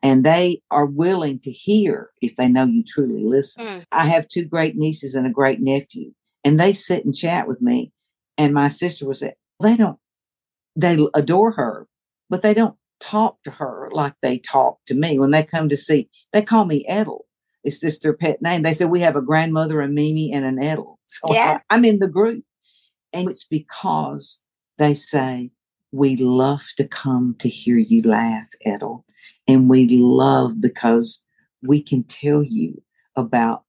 [0.00, 3.66] And they are willing to hear if they know you truly listen.
[3.66, 3.84] Mm.
[3.90, 6.12] I have two great nieces and a great nephew,
[6.44, 7.92] and they sit and chat with me.
[8.38, 9.98] And my sister was they don't,
[10.74, 11.86] they adore her,
[12.30, 15.76] but they don't talk to her like they talk to me when they come to
[15.76, 16.08] see.
[16.32, 17.26] They call me Edel.
[17.64, 18.62] It's just their pet name.
[18.62, 20.98] They said we have a grandmother, a Mimi, and an Edel.
[21.12, 21.62] So Yes.
[21.68, 22.42] I'm in the group.
[23.12, 24.40] And it's because
[24.78, 25.50] they say,
[25.92, 29.04] we love to come to hear you laugh, Edel.
[29.46, 31.22] And we love because
[31.62, 32.82] we can tell you
[33.14, 33.64] about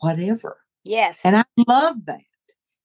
[0.00, 0.58] whatever.
[0.84, 1.20] Yes.
[1.24, 2.22] And I love that.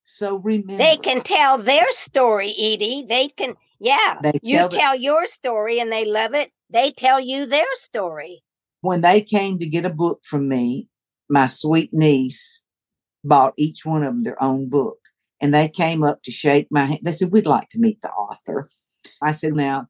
[0.06, 3.06] So remember, they can tell their story, Edie.
[3.08, 4.20] They can, yeah.
[4.22, 6.52] They you tell tell your story and they love it.
[6.70, 8.44] They tell you their story.
[8.82, 10.88] when they came to get a book from me,
[11.30, 12.62] my sweet niece
[13.24, 15.00] bought each one of them their own book.
[15.42, 17.00] And they came up to shake my hand.
[17.04, 18.68] They said, We'd like to meet the author.
[19.22, 19.88] I said, Now,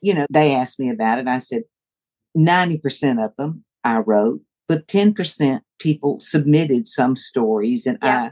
[0.00, 1.26] you know, they asked me about it.
[1.28, 1.64] I said,
[2.36, 8.22] 90% of them I wrote, but 10% people submitted some stories and Yeah.
[8.26, 8.30] I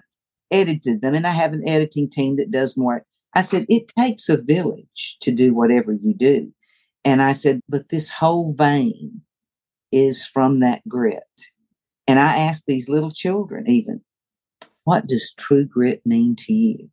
[0.50, 1.14] edited them.
[1.14, 3.04] And I have an editing team that does more.
[3.34, 6.52] I said, It takes a village to do whatever you do.
[7.04, 9.22] And I said, But this whole vein
[9.92, 11.22] is from that grit.
[12.06, 14.00] And I asked these little children, even,
[14.84, 16.90] what does true grit mean to you?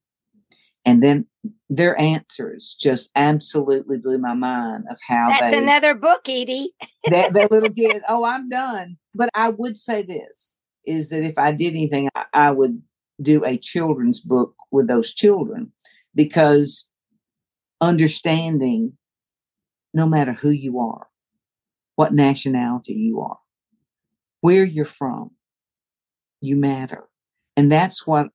[0.85, 1.25] And then
[1.69, 6.73] their answers just absolutely blew my mind of how That's they another book, Edie.
[7.05, 8.97] that, that little kid, oh, I'm done.
[9.15, 10.53] But I would say this
[10.85, 12.81] is that if I did anything, I, I would
[13.21, 15.71] do a children's book with those children
[16.13, 16.87] because
[17.81, 18.93] understanding
[19.93, 21.07] no matter who you are,
[21.95, 23.37] what nationality you are,
[24.41, 25.31] where you're from,
[26.41, 27.05] you matter.
[27.55, 28.27] And that's what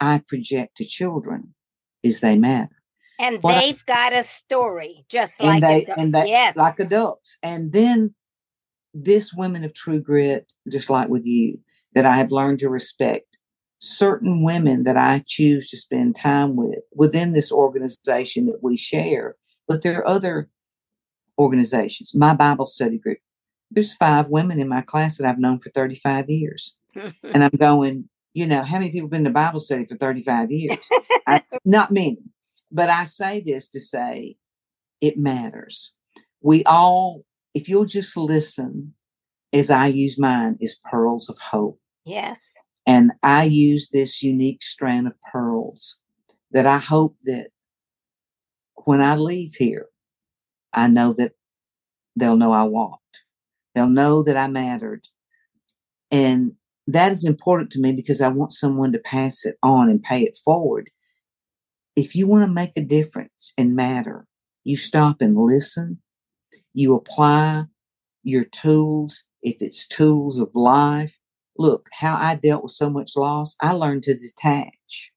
[0.00, 1.54] I project to children
[2.02, 2.70] is they matter.
[3.20, 7.36] And What they've got a story, just like they adult- and they yes, like adults.
[7.42, 8.14] And then
[8.94, 11.58] this women of true grit, just like with you,
[11.94, 13.27] that I have learned to respect
[13.80, 19.36] certain women that I choose to spend time with within this organization that we share.
[19.66, 20.48] But there are other
[21.38, 22.14] organizations.
[22.14, 23.18] My Bible study group.
[23.70, 26.74] There's five women in my class that I've known for 35 years.
[27.22, 30.78] And I'm going, you know, how many people been to Bible study for 35 years?
[31.26, 32.18] I, not many.
[32.72, 34.36] But I say this to say
[35.00, 35.92] it matters.
[36.40, 37.22] We all,
[37.54, 38.94] if you'll just listen,
[39.52, 41.78] as I use mine, is pearls of hope.
[42.04, 42.52] yes,
[42.88, 45.98] And I use this unique strand of pearls
[46.52, 47.48] that I hope that
[48.86, 49.88] when I leave here,
[50.72, 51.32] I know that
[52.16, 53.24] they'll know I walked.
[53.74, 55.06] They'll know that I mattered.
[56.10, 56.52] And
[56.86, 60.22] that is important to me because I want someone to pass it on and pay
[60.22, 60.88] it forward.
[61.94, 64.26] If you want to make a difference and matter,
[64.64, 66.00] you stop and listen.
[66.72, 67.64] You apply
[68.22, 69.24] your tools.
[69.42, 71.18] If it's tools of life,
[71.58, 73.56] look how I dealt with so much loss.
[73.60, 75.12] I learned to detach.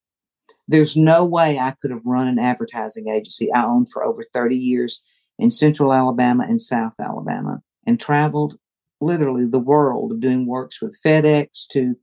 [0.68, 4.56] There's no way I could have run an advertising agency I owned for over 30
[4.56, 5.04] years
[5.38, 8.58] in central Alabama and South Alabama and traveled
[9.00, 11.96] literally the world of doing works with FedEx to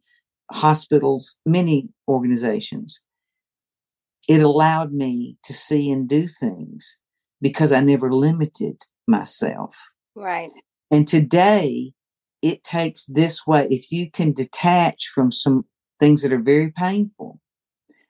[0.51, 3.03] hospitals, many organizations.
[4.29, 6.98] It allowed me to see and do things
[7.40, 9.88] because I never limited myself.
[10.14, 10.51] right.
[10.90, 11.92] And today,
[12.42, 13.66] it takes this way.
[13.70, 15.64] If you can detach from some
[15.98, 17.40] things that are very painful,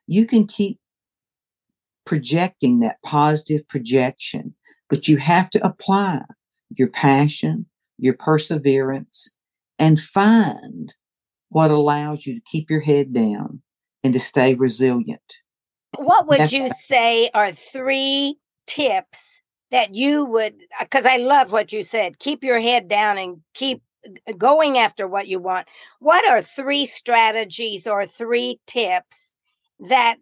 [0.07, 0.79] you can keep
[2.05, 4.55] projecting that positive projection,
[4.89, 6.23] but you have to apply
[6.75, 7.67] your passion,
[7.99, 9.31] your perseverance,
[9.79, 10.95] and find
[11.51, 13.63] what allows you to keep your head down
[14.03, 15.35] and to stay resilient.
[15.97, 20.55] What would That's- you say are three tips that you would?
[20.81, 22.19] Because I love what you said.
[22.19, 23.83] Keep your head down and keep
[24.37, 25.69] going after what you want.
[26.01, 29.35] What are three strategies or three tips
[29.81, 30.17] that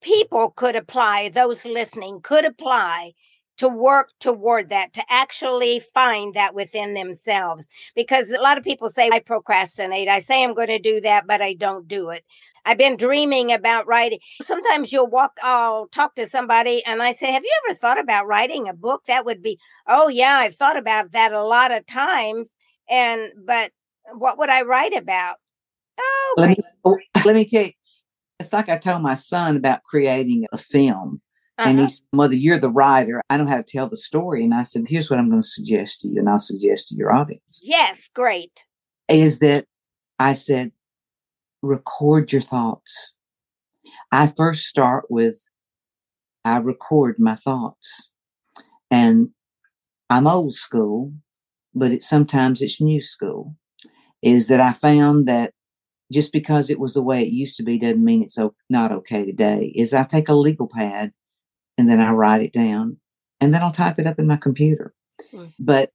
[0.00, 3.12] people could apply, those listening could apply
[3.58, 7.68] to work toward that, to actually find that within themselves?
[7.94, 10.08] Because a lot of people say, I procrastinate.
[10.08, 12.24] I say I'm going to do that, but I don't do it.
[12.66, 14.18] I've been dreaming about writing.
[14.42, 18.26] Sometimes you'll walk, I'll talk to somebody and I say, Have you ever thought about
[18.26, 19.04] writing a book?
[19.04, 22.52] That would be, oh, yeah, I've thought about that a lot of times.
[22.88, 23.72] And, but
[24.14, 25.36] what would I write about?
[25.98, 27.72] Oh, Let me, oh, let me tell you,
[28.38, 31.20] it's like I told my son about creating a film.
[31.58, 31.88] And he uh-huh.
[31.88, 33.22] said, Mother, you're the writer.
[33.30, 34.44] I know how to tell the story.
[34.44, 36.96] And I said, Here's what I'm going to suggest to you, and I'll suggest to
[36.96, 38.62] your audience yes, great.
[39.08, 39.64] is that
[40.18, 40.72] I said,
[41.62, 43.14] record your thoughts.
[44.12, 45.38] I first start with
[46.44, 48.10] I record my thoughts.
[48.88, 49.30] And
[50.08, 51.12] I'm old school,
[51.76, 53.54] but it sometimes it's new school.
[54.22, 55.52] Is that I found that
[56.10, 58.38] just because it was the way it used to be doesn't mean it's
[58.70, 59.72] not okay today.
[59.76, 61.12] Is I take a legal pad
[61.76, 62.96] and then I write it down
[63.40, 64.94] and then I'll type it up in my computer.
[65.32, 65.52] Mm.
[65.58, 65.90] But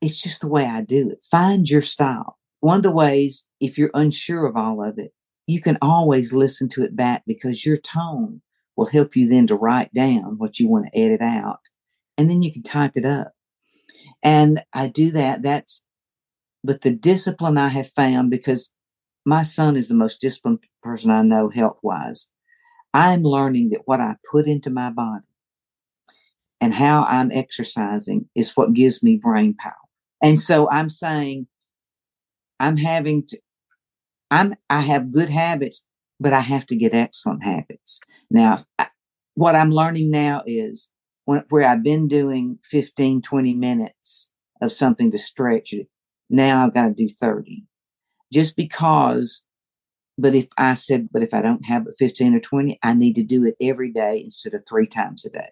[0.00, 1.24] it's just the way I do it.
[1.30, 2.38] Find your style.
[2.60, 5.12] One of the ways, if you're unsure of all of it,
[5.46, 8.42] you can always listen to it back because your tone
[8.76, 11.60] will help you then to write down what you want to edit out.
[12.18, 13.32] And then you can type it up.
[14.22, 15.42] And I do that.
[15.42, 15.82] That's,
[16.64, 18.70] but the discipline I have found because
[19.24, 22.30] my son is the most disciplined person I know health wise.
[22.94, 25.26] I'm learning that what I put into my body
[26.60, 29.74] and how I'm exercising is what gives me brain power.
[30.22, 31.46] And so I'm saying
[32.58, 33.38] I'm having to,
[34.30, 35.84] I'm, I have good habits,
[36.18, 38.00] but I have to get excellent habits.
[38.30, 38.88] Now, I,
[39.34, 40.88] what I'm learning now is
[41.28, 44.30] when, where I've been doing 15, 20 minutes
[44.62, 45.88] of something to stretch it,
[46.30, 47.66] now I've got to do 30.
[48.32, 49.42] Just because,
[50.16, 53.22] but if I said, but if I don't have 15 or 20, I need to
[53.22, 55.50] do it every day instead of three times a day.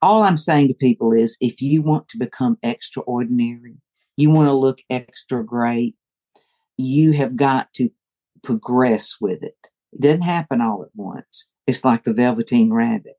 [0.00, 3.82] All I'm saying to people is if you want to become extraordinary,
[4.16, 5.94] you want to look extra great,
[6.78, 7.90] you have got to
[8.42, 9.58] progress with it.
[9.92, 11.50] It doesn't happen all at once.
[11.66, 13.18] It's like the velveteen rabbit.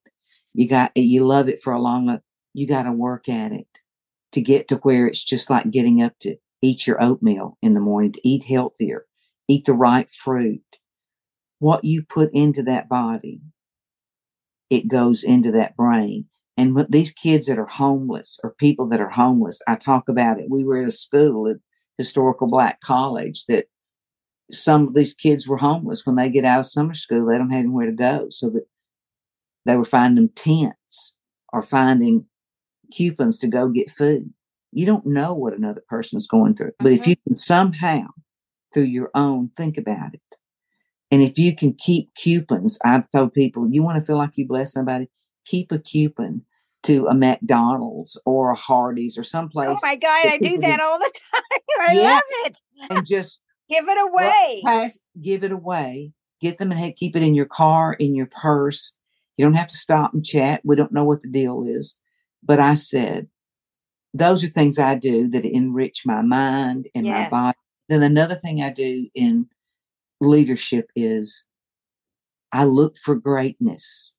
[0.56, 2.20] You got you love it for a long
[2.53, 3.68] you got to work at it
[4.32, 7.82] to get to where it's just like getting up to eat your oatmeal in the
[7.82, 9.06] morning, to eat healthier,
[9.47, 10.78] eat the right fruit.
[11.60, 13.41] What you put into that body,
[14.70, 16.26] it goes into that brain.
[16.58, 20.39] And what these kids that are homeless or people that are homeless, I talk about
[20.39, 20.49] it.
[20.49, 21.58] We were at a school at
[21.97, 23.66] historical black college that
[24.51, 27.26] some of these kids were homeless when they get out of summer school.
[27.26, 28.28] They don't have anywhere to go.
[28.30, 28.68] So that
[29.66, 31.16] they were finding tents
[31.51, 32.26] or finding
[32.91, 34.34] coupons to go get food.
[34.72, 36.74] You don't know what another person is going through.
[36.80, 37.01] But mm-hmm.
[37.01, 38.07] if you can somehow,
[38.74, 40.22] through your own, think about it.
[41.11, 44.47] And if you can keep coupons, I've told people, you want to feel like you
[44.47, 45.07] bless somebody,
[45.45, 46.41] keep a coupon
[46.84, 49.70] to a McDonald's or a Hardee's or someplace.
[49.70, 51.41] Oh my God, I do that all the time.
[51.80, 52.57] I yeah, love it.
[52.89, 54.61] and just give it away.
[54.66, 56.11] Pass, give it away.
[56.41, 58.93] Get them and keep it in your car, in your purse.
[59.38, 60.61] You don't have to stop and chat.
[60.63, 61.97] We don't know what the deal is.
[62.43, 63.27] But I said,
[64.13, 67.29] those are things I do that enrich my mind and yes.
[67.31, 67.57] my body.
[67.89, 69.47] Then another thing I do in
[70.21, 71.43] leadership is
[72.51, 74.13] I look for greatness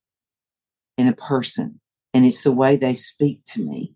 [0.98, 1.80] in a person
[2.12, 3.94] and it's the way they speak to me.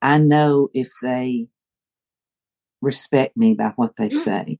[0.00, 1.48] I know if they
[2.80, 4.12] respect me by what they mm.
[4.12, 4.58] say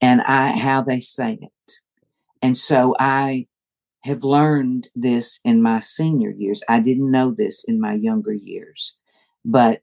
[0.00, 1.72] and I how they say it.
[2.42, 3.46] And so I
[4.04, 6.62] have learned this in my senior years.
[6.68, 8.98] I didn't know this in my younger years,
[9.44, 9.82] but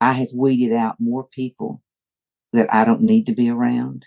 [0.00, 1.82] I have weeded out more people
[2.52, 4.06] that I don't need to be around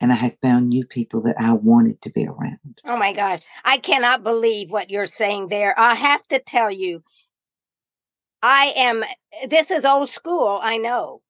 [0.00, 2.80] and I have found new people that I wanted to be around.
[2.84, 3.42] Oh my God.
[3.64, 5.74] I cannot believe what you're saying there.
[5.78, 7.02] I have to tell you,
[8.42, 9.02] I am,
[9.48, 11.22] this is old school, I know,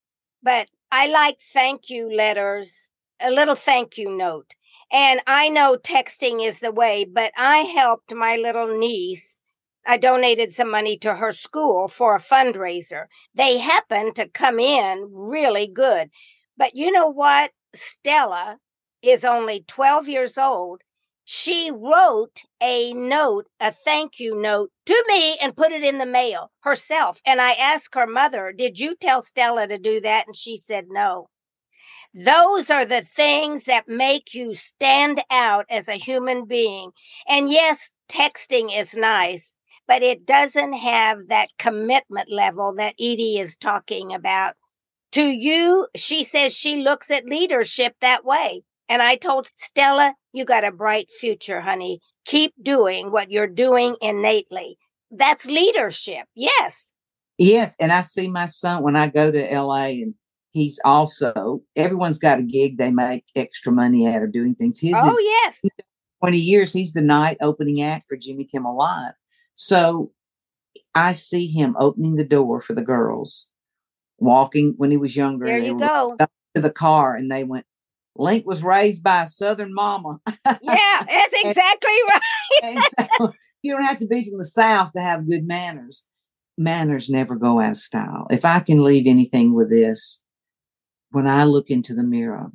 [0.42, 4.54] but I like thank you letters, a little thank you note.
[4.94, 9.40] And I know texting is the way, but I helped my little niece.
[9.84, 13.06] I donated some money to her school for a fundraiser.
[13.34, 16.10] They happened to come in really good.
[16.56, 17.50] But you know what?
[17.74, 18.60] Stella
[19.02, 20.80] is only 12 years old.
[21.24, 26.06] She wrote a note, a thank you note to me and put it in the
[26.06, 27.20] mail herself.
[27.26, 30.28] And I asked her mother, Did you tell Stella to do that?
[30.28, 31.30] And she said no.
[32.14, 36.92] Those are the things that make you stand out as a human being.
[37.26, 39.56] And yes, texting is nice,
[39.88, 44.54] but it doesn't have that commitment level that Edie is talking about.
[45.12, 48.62] To you, she says she looks at leadership that way.
[48.88, 52.00] And I told Stella, you got a bright future, honey.
[52.26, 54.78] Keep doing what you're doing innately.
[55.10, 56.26] That's leadership.
[56.34, 56.94] Yes.
[57.38, 57.74] Yes.
[57.80, 60.14] And I see my son when I go to LA and
[60.54, 64.80] he's also, everyone's got a gig they make extra money at or doing things.
[64.80, 65.64] His oh, is, yes.
[66.20, 69.12] 20 years, he's the night opening act for Jimmy Kimmel Live.
[69.56, 70.12] So
[70.94, 73.48] I see him opening the door for the girls
[74.18, 75.44] walking when he was younger.
[75.44, 76.16] There you go.
[76.54, 77.66] To the car, and they went.
[78.16, 80.20] Linc was raised by a Southern mama.
[80.46, 81.90] yeah, that's exactly
[82.62, 82.78] right.
[83.18, 83.32] so
[83.62, 86.04] you don't have to be from the South to have good manners.
[86.56, 88.28] Manners never go out of style.
[88.30, 90.20] If I can leave anything with this,
[91.14, 92.50] when I look into the mirror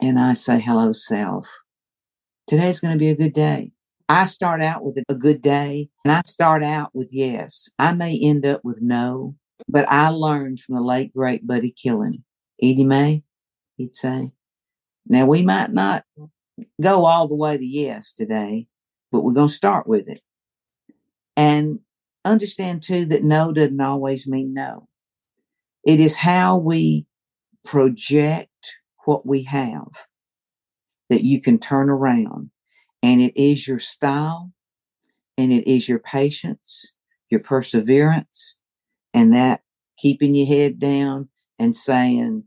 [0.00, 1.48] and I say, hello, self.
[2.48, 3.70] Today's going to be a good day.
[4.08, 7.70] I start out with a good day and I start out with yes.
[7.78, 9.36] I may end up with no,
[9.68, 12.22] but I learned from the late great Buddy Killen.
[12.60, 13.22] Edie Mae,
[13.76, 14.32] he'd say.
[15.06, 16.04] Now we might not
[16.82, 18.66] go all the way to yes today,
[19.12, 20.20] but we're going to start with it.
[21.36, 21.78] And
[22.24, 24.88] understand too that no doesn't always mean no.
[25.84, 27.06] It is how we
[27.64, 28.50] project
[29.04, 29.88] what we have
[31.10, 32.50] that you can turn around.
[33.02, 34.52] And it is your style
[35.36, 36.92] and it is your patience,
[37.30, 38.56] your perseverance,
[39.12, 39.62] and that
[39.98, 42.44] keeping your head down and saying,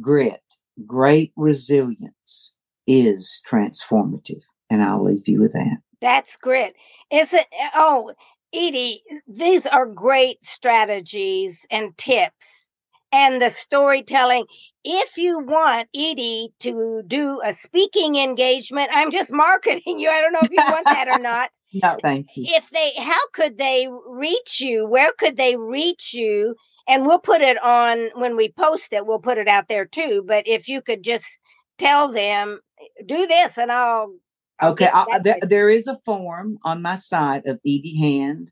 [0.00, 0.42] grit,
[0.86, 2.52] great resilience
[2.86, 4.40] is transformative.
[4.70, 5.78] And I'll leave you with that.
[6.00, 6.74] That's grit.
[7.10, 7.46] Is it?
[7.52, 8.14] Eh, oh,
[8.52, 12.69] Edie, these are great strategies and tips
[13.12, 14.46] and the storytelling.
[14.84, 20.08] If you want Edie to do a speaking engagement, I'm just marketing you.
[20.08, 21.50] I don't know if you want that or not.
[21.72, 22.44] No, thank you.
[22.48, 24.88] If they, how could they reach you?
[24.88, 26.56] Where could they reach you?
[26.88, 30.24] And we'll put it on when we post it, we'll put it out there too.
[30.26, 31.38] But if you could just
[31.78, 32.58] tell them,
[33.06, 34.12] do this and I'll.
[34.58, 34.88] I'll okay.
[34.92, 38.50] I'll, uh, there, there is a form on my site of ediehand.com.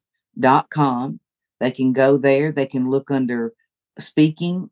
[1.61, 2.53] They can go there.
[2.53, 3.53] They can look under
[3.99, 4.71] speaking.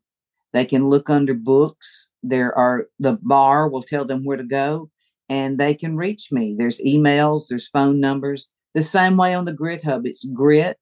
[0.53, 2.07] They can look under books.
[2.23, 4.89] There are the bar will tell them where to go
[5.29, 6.55] and they can reach me.
[6.57, 8.49] There's emails, there's phone numbers.
[8.73, 10.79] The same way on the Grit Hub, it's Grit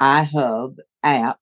[0.00, 1.38] iHub app,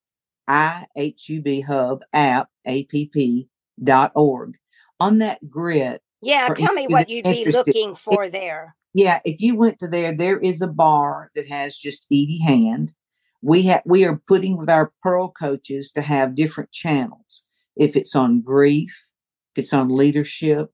[0.47, 3.47] I H U B Hub app, A P P
[3.83, 4.57] dot org.
[4.99, 6.01] On that grit.
[6.21, 8.75] Yeah, tell me what you'd be looking for there.
[8.93, 12.93] Yeah, if you went to there, there is a bar that has just Edie Hand
[13.41, 17.45] we have we are putting with our pearl coaches to have different channels.
[17.75, 19.07] If it's on grief
[19.53, 20.71] if it's on leadership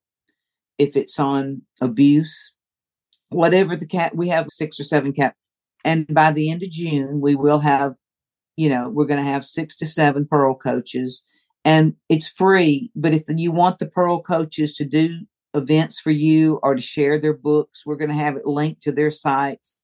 [0.77, 2.53] if it's on abuse
[3.29, 5.35] whatever the cat we have six or seven cat
[5.83, 7.93] and by the end of june we will have
[8.55, 11.23] you know we're going to have six to seven pearl coaches
[11.65, 15.21] and it's free but if you want the pearl coaches to do
[15.53, 18.91] events for you or to share their books we're going to have it linked to
[18.91, 19.77] their sites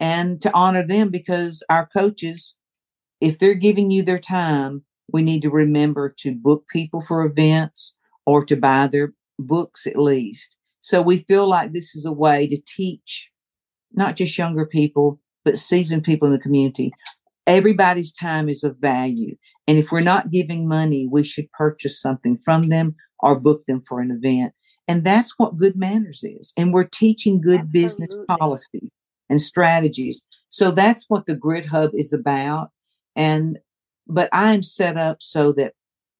[0.00, 2.56] and to honor them because our coaches,
[3.20, 7.94] if they're giving you their time, we need to remember to book people for events
[8.24, 10.56] or to buy their books at least.
[10.80, 13.30] So we feel like this is a way to teach
[13.92, 16.92] not just younger people, but seasoned people in the community.
[17.46, 19.36] Everybody's time is of value.
[19.66, 23.80] And if we're not giving money, we should purchase something from them or book them
[23.80, 24.52] for an event.
[24.86, 26.52] And that's what good manners is.
[26.56, 27.82] And we're teaching good Absolutely.
[27.82, 28.90] business policies
[29.30, 30.22] and strategies.
[30.50, 32.70] So that's what the Grit Hub is about.
[33.16, 33.58] And,
[34.06, 35.72] but I'm set up so that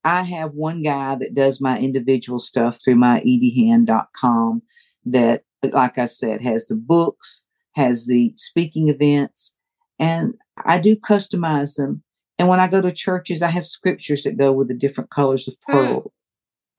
[0.04, 4.62] I have one guy that does my individual stuff through my ediehand.com
[5.06, 7.42] that, like I said, has the books,
[7.74, 9.56] has the speaking events,
[9.98, 10.34] and
[10.64, 12.02] I do customize them.
[12.38, 15.46] And when I go to churches, I have scriptures that go with the different colors
[15.46, 15.72] of hmm.
[15.72, 16.00] pearl.
[16.00, 16.10] Mm.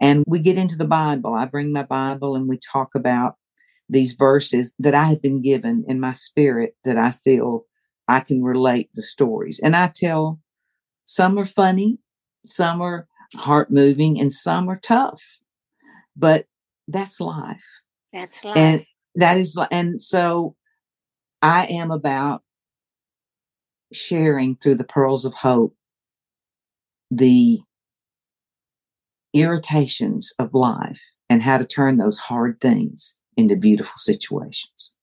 [0.04, 1.36] And we get into the Bible.
[1.36, 3.36] I bring my Bible and we talk about
[3.92, 7.66] these verses that I have been given in my spirit that I feel
[8.08, 9.60] I can relate the stories.
[9.62, 10.40] And I tell
[11.06, 12.00] some are funny,
[12.48, 15.22] some are heart moving, and some are tough.
[16.16, 16.46] But
[16.88, 17.64] that's life.
[18.14, 18.58] That's life.
[18.58, 18.86] And
[19.16, 20.56] that is, and so
[21.42, 22.44] I am about
[23.92, 25.76] sharing through the pearls of hope
[27.10, 27.60] the
[29.34, 34.94] irritations of life and how to turn those hard things into beautiful situations.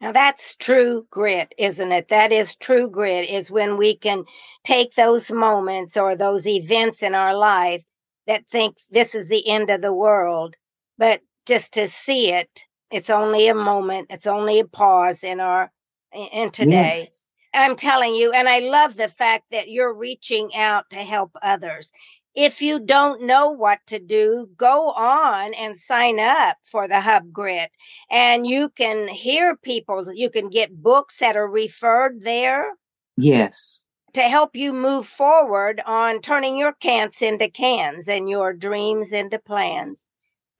[0.00, 2.08] Now that's true grit, isn't it?
[2.08, 4.24] That is true grit is when we can
[4.62, 7.84] take those moments or those events in our life
[8.26, 10.56] that think this is the end of the world,
[10.98, 15.70] but just to see it, it's only a moment, it's only a pause in our
[16.12, 16.98] in today.
[16.98, 17.06] Yes.
[17.54, 21.92] I'm telling you, and I love the fact that you're reaching out to help others
[22.34, 27.32] if you don't know what to do, go on and sign up for the Hub
[27.32, 27.70] Grit.
[28.10, 32.72] And you can hear people, you can get books that are referred there.
[33.16, 33.78] Yes.
[34.14, 39.38] To help you move forward on turning your cans into cans and your dreams into
[39.38, 40.04] plans.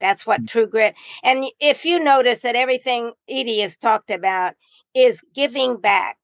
[0.01, 0.49] That's what mm.
[0.49, 0.95] true grit.
[1.23, 4.55] And if you notice that everything Edie has talked about
[4.95, 6.19] is giving back,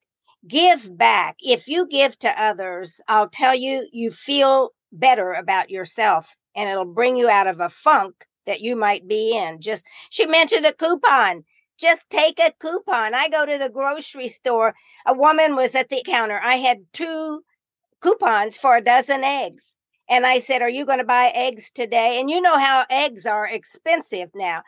[0.46, 1.36] give back.
[1.40, 6.84] If you give to others, I'll tell you, you feel better about yourself and it'll
[6.84, 9.60] bring you out of a funk that you might be in.
[9.60, 11.44] Just she mentioned a coupon.
[11.78, 13.14] Just take a coupon.
[13.14, 14.74] I go to the grocery store.
[15.06, 16.38] A woman was at the counter.
[16.42, 17.42] I had two
[18.00, 19.74] coupons for a dozen eggs.
[20.08, 22.20] And I said, Are you going to buy eggs today?
[22.20, 24.62] And you know how eggs are expensive now.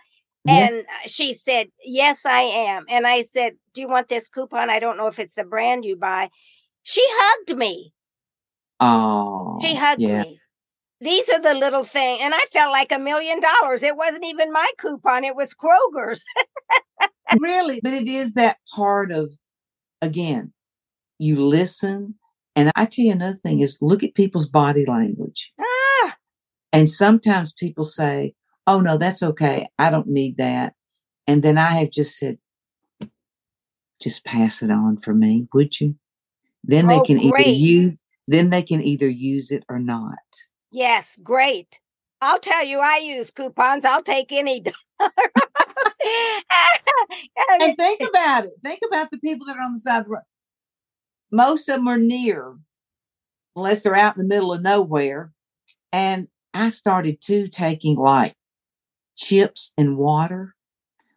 [0.45, 0.69] Yeah.
[0.69, 2.85] And uh, she said, Yes, I am.
[2.89, 4.71] And I said, Do you want this coupon?
[4.71, 6.31] I don't know if it's the brand you buy.
[6.83, 7.93] She hugged me.
[8.83, 9.59] Oh.
[9.63, 10.23] She hugged yeah.
[10.23, 10.39] me.
[11.01, 13.83] These are the little thing, And I felt like a million dollars.
[13.83, 16.25] It wasn't even my coupon, it was Kroger's.
[17.41, 17.81] really?
[17.83, 19.33] But it is that part of,
[20.01, 20.53] again,
[21.19, 22.17] you listen.
[22.55, 25.53] And I tell you another thing is look at people's body language.
[25.61, 26.17] Ah.
[26.73, 28.35] And sometimes people say,
[28.67, 29.69] oh no, that's okay.
[29.79, 30.75] I don't need that.
[31.27, 32.39] And then I have just said,
[34.01, 35.97] just pass it on for me, would you?
[36.65, 37.47] Then they oh, can great.
[37.47, 40.19] either use then they can either use it or not.
[40.71, 41.81] Yes, great.
[42.21, 43.85] I'll tell you, I use coupons.
[43.85, 44.77] I'll take any dollar.
[47.61, 48.53] and think about it.
[48.63, 50.23] Think about the people that are on the side of the road.
[51.33, 52.55] Most of them are near,
[53.57, 55.33] unless they're out in the middle of nowhere.
[55.93, 58.35] And I started too taking like
[59.17, 60.55] chips and water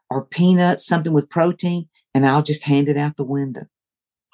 [0.09, 3.67] or peanuts, something with protein, and I'll just hand it out the window.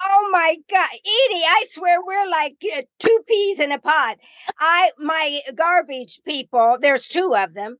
[0.04, 1.44] Oh my God, Edie!
[1.46, 4.16] I swear we're like uh, two peas in a pod.
[4.58, 6.78] I my garbage people.
[6.80, 7.76] There's two of them,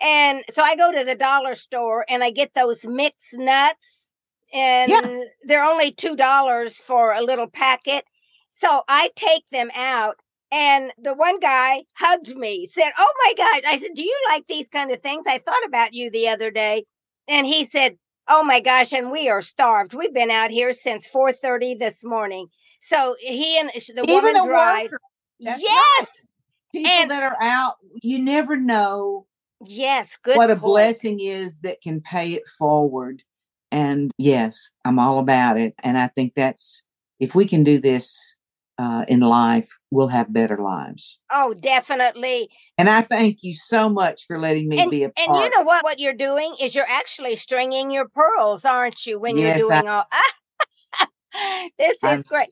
[0.00, 4.12] and so I go to the dollar store and I get those mixed nuts,
[4.52, 5.18] and yeah.
[5.44, 8.04] they're only two dollars for a little packet.
[8.52, 10.16] So I take them out
[10.54, 13.62] and the one guy hugged me, said, Oh my gosh.
[13.66, 15.24] I said, Do you like these kind of things?
[15.26, 16.84] I thought about you the other day.
[17.26, 17.96] And he said,
[18.28, 19.94] Oh my gosh, and we are starved.
[19.94, 22.48] We've been out here since 4:30 this morning.
[22.80, 24.90] So he and the Even woman drive.
[25.38, 26.26] Yes.
[26.72, 29.26] People and, that are out, you never know.
[29.64, 30.36] Yes, good.
[30.36, 30.58] What point.
[30.58, 33.22] a blessing is that can pay it forward.
[33.70, 35.74] And yes, I'm all about it.
[35.82, 36.82] And I think that's
[37.20, 38.33] if we can do this
[38.78, 41.20] uh, in life, we'll have better lives.
[41.32, 42.48] Oh, definitely.
[42.76, 45.28] And I thank you so much for letting me and, be a part.
[45.28, 45.84] And you know what?
[45.84, 49.20] What you're doing is you're actually stringing your pearls, aren't you?
[49.20, 50.04] When yes, you're doing I, all.
[51.78, 52.48] this I'm is great.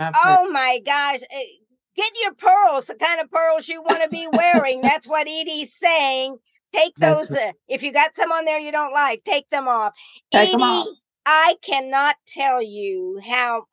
[0.00, 1.20] Oh my gosh.
[1.30, 1.44] Eh,
[1.96, 4.80] get your pearls, the kind of pearls you want to be wearing.
[4.82, 6.38] That's what Edie's saying.
[6.74, 7.30] Take those.
[7.30, 9.94] Uh, if you got some on there you don't like, take them off.
[10.32, 10.88] Take Edie, them off.
[11.24, 13.64] I cannot tell you how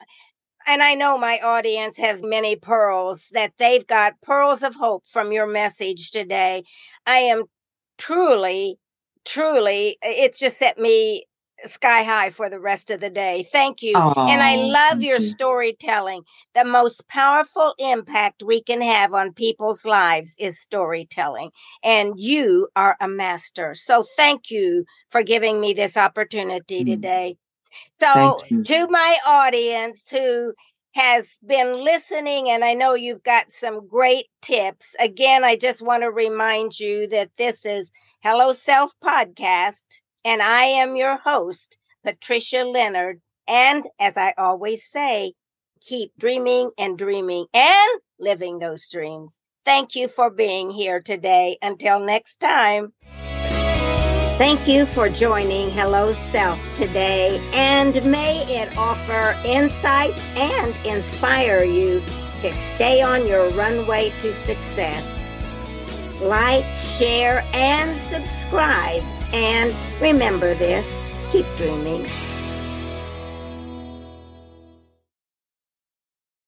[0.67, 5.31] and I know my audience has many pearls that they've got pearls of hope from
[5.31, 6.63] your message today.
[7.05, 7.43] I am
[7.97, 8.77] truly,
[9.25, 11.25] truly, it's just set me
[11.65, 13.47] sky high for the rest of the day.
[13.51, 13.93] Thank you.
[13.97, 15.29] Oh, and I love your you.
[15.29, 16.23] storytelling.
[16.55, 21.51] The most powerful impact we can have on people's lives is storytelling.
[21.83, 23.75] And you are a master.
[23.75, 26.85] So thank you for giving me this opportunity mm.
[26.85, 27.37] today.
[27.93, 30.53] So, to my audience who
[30.93, 34.95] has been listening, and I know you've got some great tips.
[34.99, 39.85] Again, I just want to remind you that this is Hello Self Podcast,
[40.23, 43.21] and I am your host, Patricia Leonard.
[43.47, 45.33] And as I always say,
[45.81, 49.37] keep dreaming and dreaming and living those dreams.
[49.65, 51.57] Thank you for being here today.
[51.61, 52.93] Until next time.
[54.37, 62.01] Thank you for joining Hello Self today, and may it offer insights and inspire you
[62.41, 65.29] to stay on your runway to success.
[66.19, 69.03] Like, share, and subscribe.
[69.33, 69.71] And
[70.01, 72.07] remember this keep dreaming.